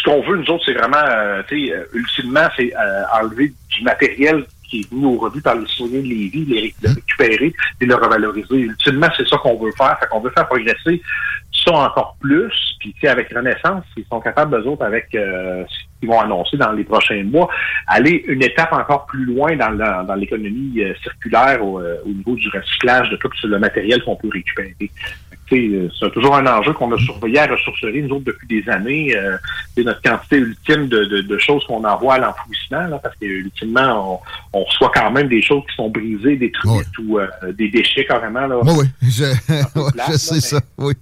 ce 0.00 0.10
qu'on 0.10 0.22
veut, 0.22 0.36
nous 0.38 0.50
autres, 0.50 0.64
c'est 0.64 0.72
vraiment, 0.72 0.96
euh, 0.96 1.42
euh, 1.52 1.84
ultimement, 1.92 2.48
c'est 2.56 2.72
euh, 2.74 3.02
enlever 3.20 3.52
du 3.68 3.82
matériel 3.82 4.44
qui 4.70 4.80
est 4.80 4.90
venu 4.90 5.06
au 5.06 5.18
rebut 5.18 5.42
par 5.42 5.56
les 5.56 5.66
citoyens 5.66 6.00
de 6.00 6.06
Lévis, 6.06 6.44
les, 6.44 6.74
le 6.82 6.94
récupérer 6.94 7.52
et 7.80 7.86
le 7.86 7.94
revaloriser. 7.94 8.56
Ultimement, 8.56 9.08
c'est 9.16 9.26
ça 9.26 9.36
qu'on 9.38 9.56
veut 9.56 9.72
faire. 9.76 9.98
Fait 9.98 10.06
qu'on 10.06 10.20
veut 10.20 10.30
faire 10.30 10.46
progresser 10.48 11.02
ça 11.52 11.72
encore 11.72 12.16
plus. 12.20 12.52
Puis, 12.78 12.94
tu 12.94 13.00
sais, 13.00 13.08
avec 13.08 13.32
Renaissance, 13.34 13.84
ils 13.96 14.04
sont 14.10 14.20
capables, 14.20 14.56
eux 14.56 14.66
autres, 14.66 14.84
avec 14.84 15.08
ce 15.12 15.66
qu'ils 15.98 16.08
vont 16.08 16.20
annoncer 16.20 16.56
dans 16.56 16.72
les 16.72 16.84
prochains 16.84 17.22
mois, 17.24 17.48
aller 17.86 18.24
une 18.28 18.42
étape 18.42 18.72
encore 18.72 19.04
plus 19.06 19.24
loin 19.24 19.54
dans, 19.56 20.14
l'économie 20.14 20.82
circulaire 21.02 21.62
au, 21.62 21.80
au, 21.80 22.08
niveau 22.08 22.34
du 22.36 22.48
recyclage 22.48 23.10
de 23.10 23.16
tout 23.16 23.28
le 23.44 23.58
matériel 23.58 24.02
qu'on 24.04 24.16
peut 24.16 24.30
récupérer. 24.32 24.74
Euh, 25.52 25.88
c'est 25.98 26.12
toujours 26.12 26.36
un 26.36 26.46
enjeu 26.46 26.72
qu'on 26.72 26.92
a 26.92 26.98
surveillé 26.98 27.38
à 27.38 27.46
la 27.46 27.56
ressourcerie, 27.56 28.02
nous 28.02 28.16
autres, 28.16 28.26
depuis 28.26 28.46
des 28.46 28.70
années. 28.70 29.16
Euh, 29.16 29.36
c'est 29.74 29.82
notre 29.82 30.02
quantité 30.02 30.36
ultime 30.36 30.88
de, 30.88 31.38
choses 31.38 31.64
qu'on 31.66 31.84
envoie 31.84 32.14
à 32.14 32.18
l'enfouissement, 32.18 32.98
parce 33.02 33.16
que 33.16 33.26
ultimement, 33.26 34.20
on, 34.52 34.64
reçoit 34.64 34.90
quand 34.94 35.10
même 35.10 35.28
des 35.28 35.42
choses 35.42 35.62
qui 35.68 35.76
sont 35.76 35.88
brisées, 35.88 36.36
détruites 36.36 36.98
ou 36.98 37.18
euh, 37.18 37.26
des 37.52 37.68
déchets 37.68 38.04
carrément. 38.04 38.46
Là, 38.46 38.58
oui, 38.62 38.72
oui, 39.02 39.10
je, 39.10 40.16
sais 40.16 40.40
ça, 40.40 40.60
oui. 40.78 40.94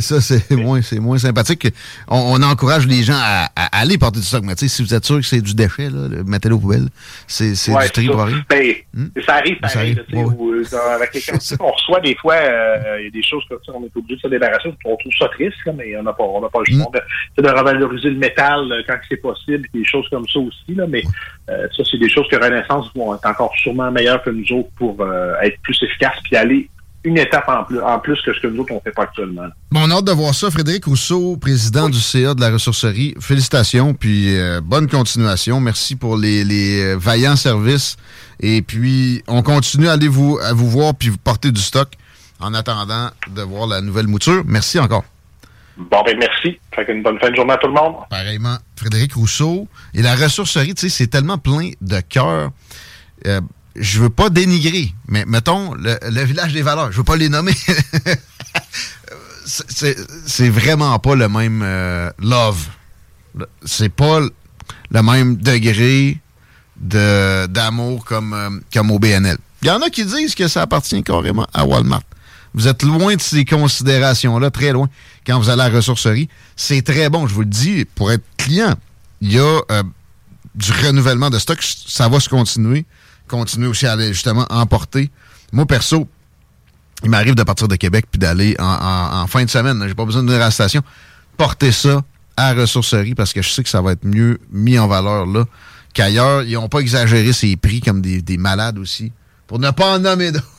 Ça, 0.00 0.20
c'est 0.20 0.50
moins, 0.50 0.82
c'est 0.82 1.00
moins 1.00 1.18
sympathique. 1.18 1.68
On, 2.08 2.42
encourage 2.42 2.86
les 2.86 3.02
gens 3.02 3.18
à, 3.18 3.48
aller 3.72 3.98
porter 3.98 4.20
du 4.20 4.26
stock. 4.26 4.42
Mais 4.44 4.54
si 4.56 4.82
vous 4.82 4.94
êtes 4.94 5.04
sûr 5.04 5.16
que 5.16 5.26
c'est 5.26 5.40
du 5.40 5.54
déchet, 5.54 5.88
mettez-le 6.26 6.54
aux 6.54 6.58
poubelles. 6.58 6.88
C'est, 7.26 7.54
c'est 7.54 7.72
du 7.72 7.90
tri 7.90 8.06
pour 8.06 8.22
rien. 8.22 8.44
Ben, 8.48 8.74
hmm? 8.94 9.06
Ça 9.24 9.36
arrive 9.36 9.58
pareil. 9.60 9.94
Ça 9.94 10.18
arrive. 10.18 10.38
Euh, 10.72 10.94
avec 10.94 11.14
les 11.14 11.20
quantités 11.26 11.56
qu'on 11.56 11.70
reçoit, 11.70 12.00
des 12.00 12.14
fois, 12.16 12.34
euh, 12.34 12.96
il 13.00 13.04
y 13.04 13.08
a 13.08 13.10
des 13.10 13.22
choses 13.22 13.44
comme 13.48 13.58
ça, 13.64 13.72
on 13.74 13.84
est 13.84 13.96
obligé 13.96 14.16
de 14.16 14.20
se 14.20 14.28
débarrasser. 14.28 14.72
On 14.84 14.96
trouve 14.96 15.12
ça 15.18 15.28
triste, 15.28 15.56
mais 15.74 15.96
on 15.96 16.02
n'a 16.02 16.12
pas, 16.12 16.24
on 16.24 16.40
n'a 16.40 16.48
pas 16.48 16.60
le 16.66 16.74
choix 16.74 16.90
hmm. 16.90 17.42
de, 17.42 17.48
revaloriser 17.48 18.10
le 18.10 18.18
métal 18.18 18.70
euh, 18.70 18.82
quand 18.86 18.96
c'est 19.08 19.16
possible, 19.16 19.66
des 19.72 19.84
choses 19.84 20.08
comme 20.10 20.26
ça 20.28 20.38
aussi. 20.38 20.74
Là, 20.74 20.86
mais 20.88 21.02
ça, 21.46 21.82
c'est 21.90 21.98
des 21.98 22.08
choses 22.08 22.28
que 22.28 22.36
Renaissance 22.36 22.90
vont 22.94 23.14
être 23.14 23.26
encore 23.26 23.52
sûrement 23.56 23.90
meilleures 23.90 24.22
que 24.22 24.30
nous 24.30 24.52
autres 24.52 24.68
pour 24.76 24.96
être 25.42 25.58
plus 25.62 25.82
efficaces 25.82 26.18
puis 26.24 26.36
aller 26.36 26.68
une 27.08 27.18
étape 27.18 27.48
en 27.48 27.64
plus, 27.64 27.80
en 27.80 27.98
plus 27.98 28.20
que 28.22 28.32
ce 28.32 28.40
que 28.40 28.46
nous 28.46 28.60
autres, 28.60 28.72
on 28.72 28.80
fait 28.80 28.92
pas 28.92 29.02
actuellement. 29.02 29.48
Bon, 29.70 29.80
on 29.84 29.90
a 29.90 29.94
hâte 29.94 30.04
de 30.04 30.12
voir 30.12 30.34
ça. 30.34 30.50
Frédéric 30.50 30.84
Rousseau, 30.84 31.36
président 31.36 31.88
du 31.88 32.00
CA 32.00 32.34
de 32.34 32.40
la 32.40 32.50
ressourcerie. 32.50 33.14
Félicitations, 33.20 33.94
puis 33.94 34.38
euh, 34.38 34.60
bonne 34.62 34.88
continuation. 34.88 35.60
Merci 35.60 35.96
pour 35.96 36.16
les, 36.16 36.44
les, 36.44 36.94
vaillants 36.94 37.36
services. 37.36 37.96
Et 38.40 38.62
puis, 38.62 39.22
on 39.26 39.42
continue 39.42 39.88
à 39.88 39.92
aller 39.92 40.08
vous, 40.08 40.38
à 40.42 40.52
vous 40.52 40.68
voir 40.68 40.94
puis 40.94 41.08
vous 41.08 41.18
porter 41.18 41.50
du 41.50 41.60
stock 41.60 41.88
en 42.40 42.54
attendant 42.54 43.10
de 43.34 43.42
voir 43.42 43.66
la 43.66 43.80
nouvelle 43.80 44.06
mouture. 44.06 44.42
Merci 44.46 44.78
encore. 44.78 45.04
Bon, 45.76 46.02
ben 46.04 46.16
merci. 46.18 46.58
Fait 46.74 46.92
une 46.92 47.02
bonne 47.02 47.18
fin 47.20 47.30
de 47.30 47.36
journée 47.36 47.52
à 47.52 47.56
tout 47.56 47.68
le 47.68 47.74
monde. 47.74 47.94
Pareillement. 48.10 48.56
Frédéric 48.76 49.14
Rousseau. 49.14 49.68
Et 49.94 50.02
la 50.02 50.14
ressourcerie, 50.14 50.74
tu 50.74 50.88
sais, 50.88 50.88
c'est 50.88 51.06
tellement 51.06 51.38
plein 51.38 51.70
de 51.80 52.00
cœur. 52.00 52.50
Euh, 53.26 53.40
je 53.76 54.00
veux 54.00 54.10
pas 54.10 54.30
dénigrer, 54.30 54.92
mais 55.06 55.24
mettons 55.26 55.74
le, 55.74 56.24
village 56.24 56.52
des 56.52 56.62
valeurs, 56.62 56.92
je 56.92 56.98
veux 56.98 57.04
pas 57.04 57.16
les 57.16 57.28
nommer. 57.28 57.54
c'est 59.46 60.48
vraiment 60.48 60.98
pas 60.98 61.14
le 61.14 61.28
même 61.28 61.62
euh, 61.62 62.10
love. 62.18 62.66
C'est 63.64 63.88
pas 63.88 64.20
le 64.90 65.02
même 65.02 65.36
degré 65.36 66.18
de 66.80 67.46
d'amour 67.46 68.04
comme, 68.04 68.32
euh, 68.34 68.50
comme 68.72 68.90
au 68.90 68.98
BNL. 68.98 69.38
Il 69.62 69.68
y 69.68 69.70
en 69.70 69.80
a 69.82 69.90
qui 69.90 70.04
disent 70.04 70.34
que 70.34 70.48
ça 70.48 70.62
appartient 70.62 71.02
carrément 71.02 71.46
à 71.52 71.64
Walmart. 71.64 72.02
Vous 72.54 72.68
êtes 72.68 72.82
loin 72.82 73.14
de 73.14 73.20
ces 73.20 73.44
considérations-là, 73.44 74.50
très 74.50 74.72
loin, 74.72 74.88
quand 75.26 75.38
vous 75.38 75.50
allez 75.50 75.62
à 75.62 75.68
la 75.68 75.76
ressourcerie. 75.76 76.28
C'est 76.56 76.82
très 76.82 77.08
bon, 77.10 77.26
je 77.26 77.34
vous 77.34 77.42
le 77.42 77.46
dis, 77.46 77.84
pour 77.84 78.10
être 78.10 78.24
client, 78.36 78.74
il 79.20 79.32
y 79.32 79.38
a 79.38 79.60
euh, 79.70 79.82
du 80.54 80.72
renouvellement 80.72 81.30
de 81.30 81.38
stock, 81.38 81.58
ça 81.62 82.08
va 82.08 82.20
se 82.20 82.28
continuer 82.28 82.86
continuer 83.28 83.68
aussi 83.68 83.86
à 83.86 83.92
aller 83.92 84.12
justement 84.12 84.46
emporter. 84.50 85.10
Moi, 85.52 85.66
perso, 85.66 86.08
il 87.04 87.10
m'arrive 87.10 87.34
de 87.34 87.42
partir 87.42 87.68
de 87.68 87.76
Québec 87.76 88.06
puis 88.10 88.18
d'aller 88.18 88.56
en, 88.58 89.26
fin 89.28 89.44
de 89.44 89.50
semaine. 89.50 89.82
J'ai 89.86 89.94
pas 89.94 90.04
besoin 90.04 90.26
à 90.28 90.38
la 90.38 90.50
station. 90.50 90.82
Porter 91.36 91.72
ça 91.72 92.02
à 92.36 92.52
ressourcerie 92.54 93.14
parce 93.14 93.32
que 93.32 93.42
je 93.42 93.50
sais 93.50 93.62
que 93.62 93.68
ça 93.68 93.80
va 93.80 93.92
être 93.92 94.04
mieux 94.04 94.38
mis 94.50 94.78
en 94.78 94.88
valeur 94.88 95.26
là 95.26 95.44
qu'ailleurs. 95.94 96.42
Ils 96.42 96.54
n'ont 96.54 96.68
pas 96.68 96.80
exagéré 96.80 97.32
ces 97.32 97.56
prix 97.56 97.80
comme 97.80 98.00
des, 98.00 98.22
des 98.22 98.36
malades 98.38 98.78
aussi. 98.78 99.12
Pour 99.46 99.58
ne 99.58 99.70
pas 99.70 99.96
en 99.96 99.98
nommer 100.00 100.32
d'autres. 100.32 100.57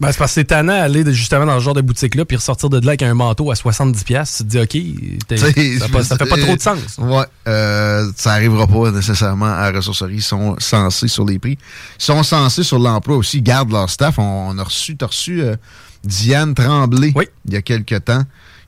Ben, 0.00 0.10
c'est 0.10 0.18
parce 0.18 0.18
que 0.18 0.34
c'est 0.34 0.44
tannant 0.44 0.72
d'aller 0.72 1.04
justement 1.12 1.46
dans 1.46 1.58
ce 1.58 1.64
genre 1.64 1.74
de 1.74 1.80
boutique-là 1.80 2.24
puis 2.24 2.36
ressortir 2.36 2.68
de 2.68 2.78
là 2.78 2.90
avec 2.90 3.02
un 3.02 3.14
manteau 3.14 3.50
à 3.50 3.54
70$. 3.54 4.36
Tu 4.36 4.44
te 4.44 4.44
dis, 4.44 4.58
OK, 4.58 5.38
ça, 5.38 6.02
ça, 6.02 6.16
fait 6.16 6.26
pas 6.26 6.36
trop 6.36 6.56
de 6.56 6.60
sens. 6.60 6.78
Ouais, 6.98 7.24
euh, 7.48 8.10
ça 8.16 8.32
arrivera 8.32 8.66
pas 8.66 8.90
nécessairement 8.90 9.52
à 9.52 9.70
la 9.70 9.78
ressourcerie. 9.78 10.16
Ils 10.16 10.22
sont 10.22 10.56
censés 10.58 11.08
sur 11.08 11.24
les 11.24 11.38
prix. 11.38 11.58
Ils 11.98 12.04
sont 12.04 12.22
censés 12.22 12.62
sur 12.62 12.78
l'emploi 12.78 13.16
aussi. 13.16 13.38
Ils 13.38 13.42
gardent 13.42 13.72
leur 13.72 13.88
staff. 13.88 14.18
On, 14.18 14.58
a 14.58 14.62
reçu, 14.62 14.96
as 15.00 15.06
reçu 15.06 15.42
euh, 15.42 15.56
Diane 16.04 16.54
Tremblay 16.54 17.12
il 17.46 17.54
y 17.54 17.56
a 17.56 17.62
quelques 17.62 18.04
temps 18.04 18.22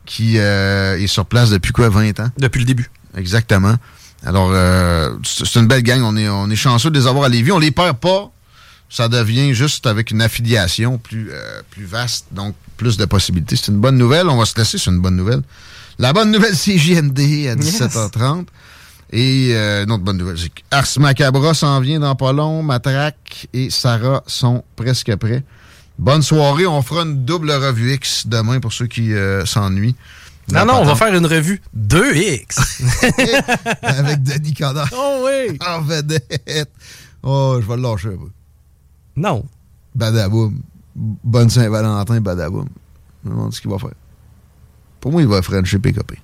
qui 0.05 0.39
euh, 0.39 0.99
est 0.99 1.07
sur 1.07 1.27
place 1.27 1.51
depuis 1.51 1.73
quoi, 1.73 1.89
20 1.89 2.21
ans? 2.21 2.31
Depuis 2.39 2.61
le 2.61 2.67
début. 2.67 2.91
Exactement. 3.17 3.77
Alors, 4.25 4.53
c'est 5.25 5.59
une 5.59 5.67
belle 5.67 5.83
gang. 5.83 6.01
On 6.03 6.17
est, 6.17 6.29
on 6.29 6.49
est 6.49 6.57
chanceux 6.57 6.91
de 6.91 6.99
les 6.99 7.07
avoir 7.09 7.25
à 7.25 7.29
Lévis. 7.29 7.51
On 7.51 7.59
les 7.59 7.73
perd 7.73 7.99
pas 7.99 8.31
ça 8.93 9.09
devient 9.09 9.55
juste 9.55 9.87
avec 9.87 10.11
une 10.11 10.21
affiliation 10.21 10.99
plus, 10.99 11.31
euh, 11.31 11.63
plus 11.71 11.87
vaste, 11.87 12.27
donc 12.31 12.55
plus 12.77 12.99
de 12.99 13.07
possibilités. 13.07 13.57
C'est 13.57 13.69
une 13.73 13.81
bonne 13.81 13.97
nouvelle. 13.97 14.29
On 14.29 14.37
va 14.37 14.45
se 14.45 14.55
laisser 14.55 14.77
sur 14.77 14.93
une 14.93 15.01
bonne 15.01 15.17
nouvelle. 15.17 15.41
La 15.99 16.13
bonne 16.13 16.31
nouvelle, 16.31 16.55
c'est 16.55 16.77
JMD 16.77 17.19
à 17.49 17.57
17h30. 17.57 18.49
Et 19.11 19.53
euh, 19.53 19.85
une 19.85 19.93
autre 19.93 20.03
bonne 20.05 20.19
nouvelle, 20.19 20.37
c'est 20.39 20.51
Ars 20.71 20.87
Macabra 20.99 21.55
s'en 21.55 21.81
vient 21.81 22.01
dans 22.01 22.15
pas 22.15 22.35
long. 22.35 22.63
Matraque 22.63 23.49
et 23.55 23.71
Sarah 23.71 24.23
sont 24.27 24.63
presque 24.77 25.17
prêts. 25.17 25.43
Bonne 25.99 26.23
soirée. 26.23 26.67
On 26.67 26.83
fera 26.83 27.05
une 27.05 27.25
double 27.25 27.51
revue 27.51 27.95
X 27.95 28.27
demain 28.27 28.61
pour 28.61 28.75
ceux 28.75 28.89
qui 28.89 29.15
euh, 29.15 29.47
s'ennuient. 29.47 29.97
Non, 30.53 30.67
non, 30.67 30.75
on 30.81 30.85
va 30.85 30.97
faire 30.97 31.15
une 31.15 31.25
revue 31.25 31.63
2X. 31.75 32.45
Avec 33.83 34.23
Denis 34.23 34.53
Coderre. 34.53 34.91
Oh 34.95 35.25
oui! 35.25 35.57
En 35.67 35.81
vedette. 35.81 36.71
Oh, 37.23 37.59
je 37.59 37.67
vais 37.67 37.77
le 37.77 37.83
lâcher 37.83 38.09
un 38.09 38.19
peu. 38.19 38.29
Non. 39.17 39.45
Badaboum. 39.95 40.61
Bonne 40.95 41.51
Saint-Valentin, 41.51 42.21
badaboum. 42.21 42.69
Je 43.25 43.29
me 43.29 43.35
demande 43.35 43.53
ce 43.53 43.61
qu'il 43.61 43.71
va 43.71 43.79
faire. 43.79 43.95
Pour 45.01 45.13
moi, 45.13 45.23
il 45.23 45.29
va 45.29 45.43
frencher 45.43 45.79
PKP. 45.79 46.19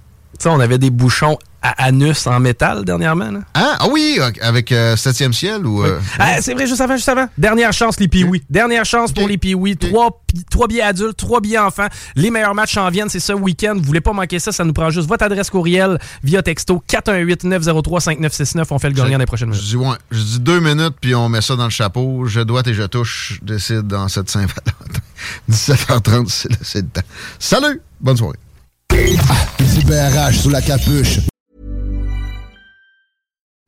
Sais, 0.45 0.49
on 0.49 0.61
avait 0.61 0.79
des 0.79 0.91
bouchons 0.91 1.39
à 1.61 1.87
anus 1.87 2.27
en 2.27 2.39
métal 2.39 2.85
dernièrement. 2.85 3.31
Là. 3.31 3.41
Ah, 3.55 3.77
ah 3.81 3.87
oui, 3.91 4.19
avec 4.41 4.71
7e 4.71 5.33
ciel 5.33 5.67
ou. 5.67 5.83
Ah, 6.19 6.41
c'est 6.41 6.55
vrai, 6.55 6.67
juste 6.67 6.81
avant, 6.81 6.97
juste 6.97 7.09
avant. 7.09 7.29
Dernière 7.37 7.73
chance, 7.73 7.99
les 7.99 8.07
Pee-Wee. 8.09 8.43
Dernière 8.49 8.85
chance 8.85 9.13
pour 9.13 9.27
les 9.27 9.39
Pee-Wee. 9.39 9.77
Trois, 9.77 10.23
trois 10.51 10.69
billets 10.69 10.83
adultes, 10.83 11.17
trois 11.17 11.41
billets 11.41 11.59
enfants. 11.59 11.89
Les 12.15 12.31
meilleurs 12.31 12.55
matchs 12.55 12.77
en 12.77 12.89
viennent, 12.91 13.09
c'est 13.09 13.19
ce 13.21 13.33
week-end. 13.33 13.75
Vous 13.77 13.83
voulez 13.83 14.01
pas 14.01 14.13
manquer 14.13 14.39
ça, 14.39 14.53
ça 14.53 14.65
nous 14.65 14.73
prend 14.73 14.91
juste 14.91 15.09
votre 15.09 15.25
adresse 15.25 15.51
courriel 15.51 15.99
via 16.23 16.43
texto 16.43 16.83
418-903-5969. 16.89 18.67
On 18.71 18.79
fait 18.79 18.89
le 18.89 18.95
gagnant 18.95 19.19
les 19.19 19.27
prochaines 19.27 19.49
minutes. 19.49 19.65
Je 19.65 19.71
dis, 19.71 19.77
ouais, 19.77 19.97
je 20.13 20.23
dis 20.23 20.41
deux 20.41 20.61
minutes, 20.61 20.95
puis 21.01 21.15
on 21.15 21.29
met 21.29 21.41
ça 21.41 21.57
dans 21.57 21.65
le 21.65 21.71
chapeau. 21.71 22.27
Je 22.27 22.41
dois 22.41 22.63
et 22.67 22.75
je 22.75 22.85
touche. 22.85 23.41
Je 23.41 23.55
décide 23.55 23.87
dans 23.89 24.07
cette 24.09 24.31
Saint-Valentin. 24.31 25.01
17h30, 25.51 26.47
c'est 26.63 26.83
le 26.83 26.89
temps. 26.89 27.01
Salut! 27.39 27.81
Bonne 28.01 28.17
soirée. 28.17 28.39
Ah, 28.91 29.35
sous 30.33 30.51
la 30.51 30.61
capuche. 30.61 31.28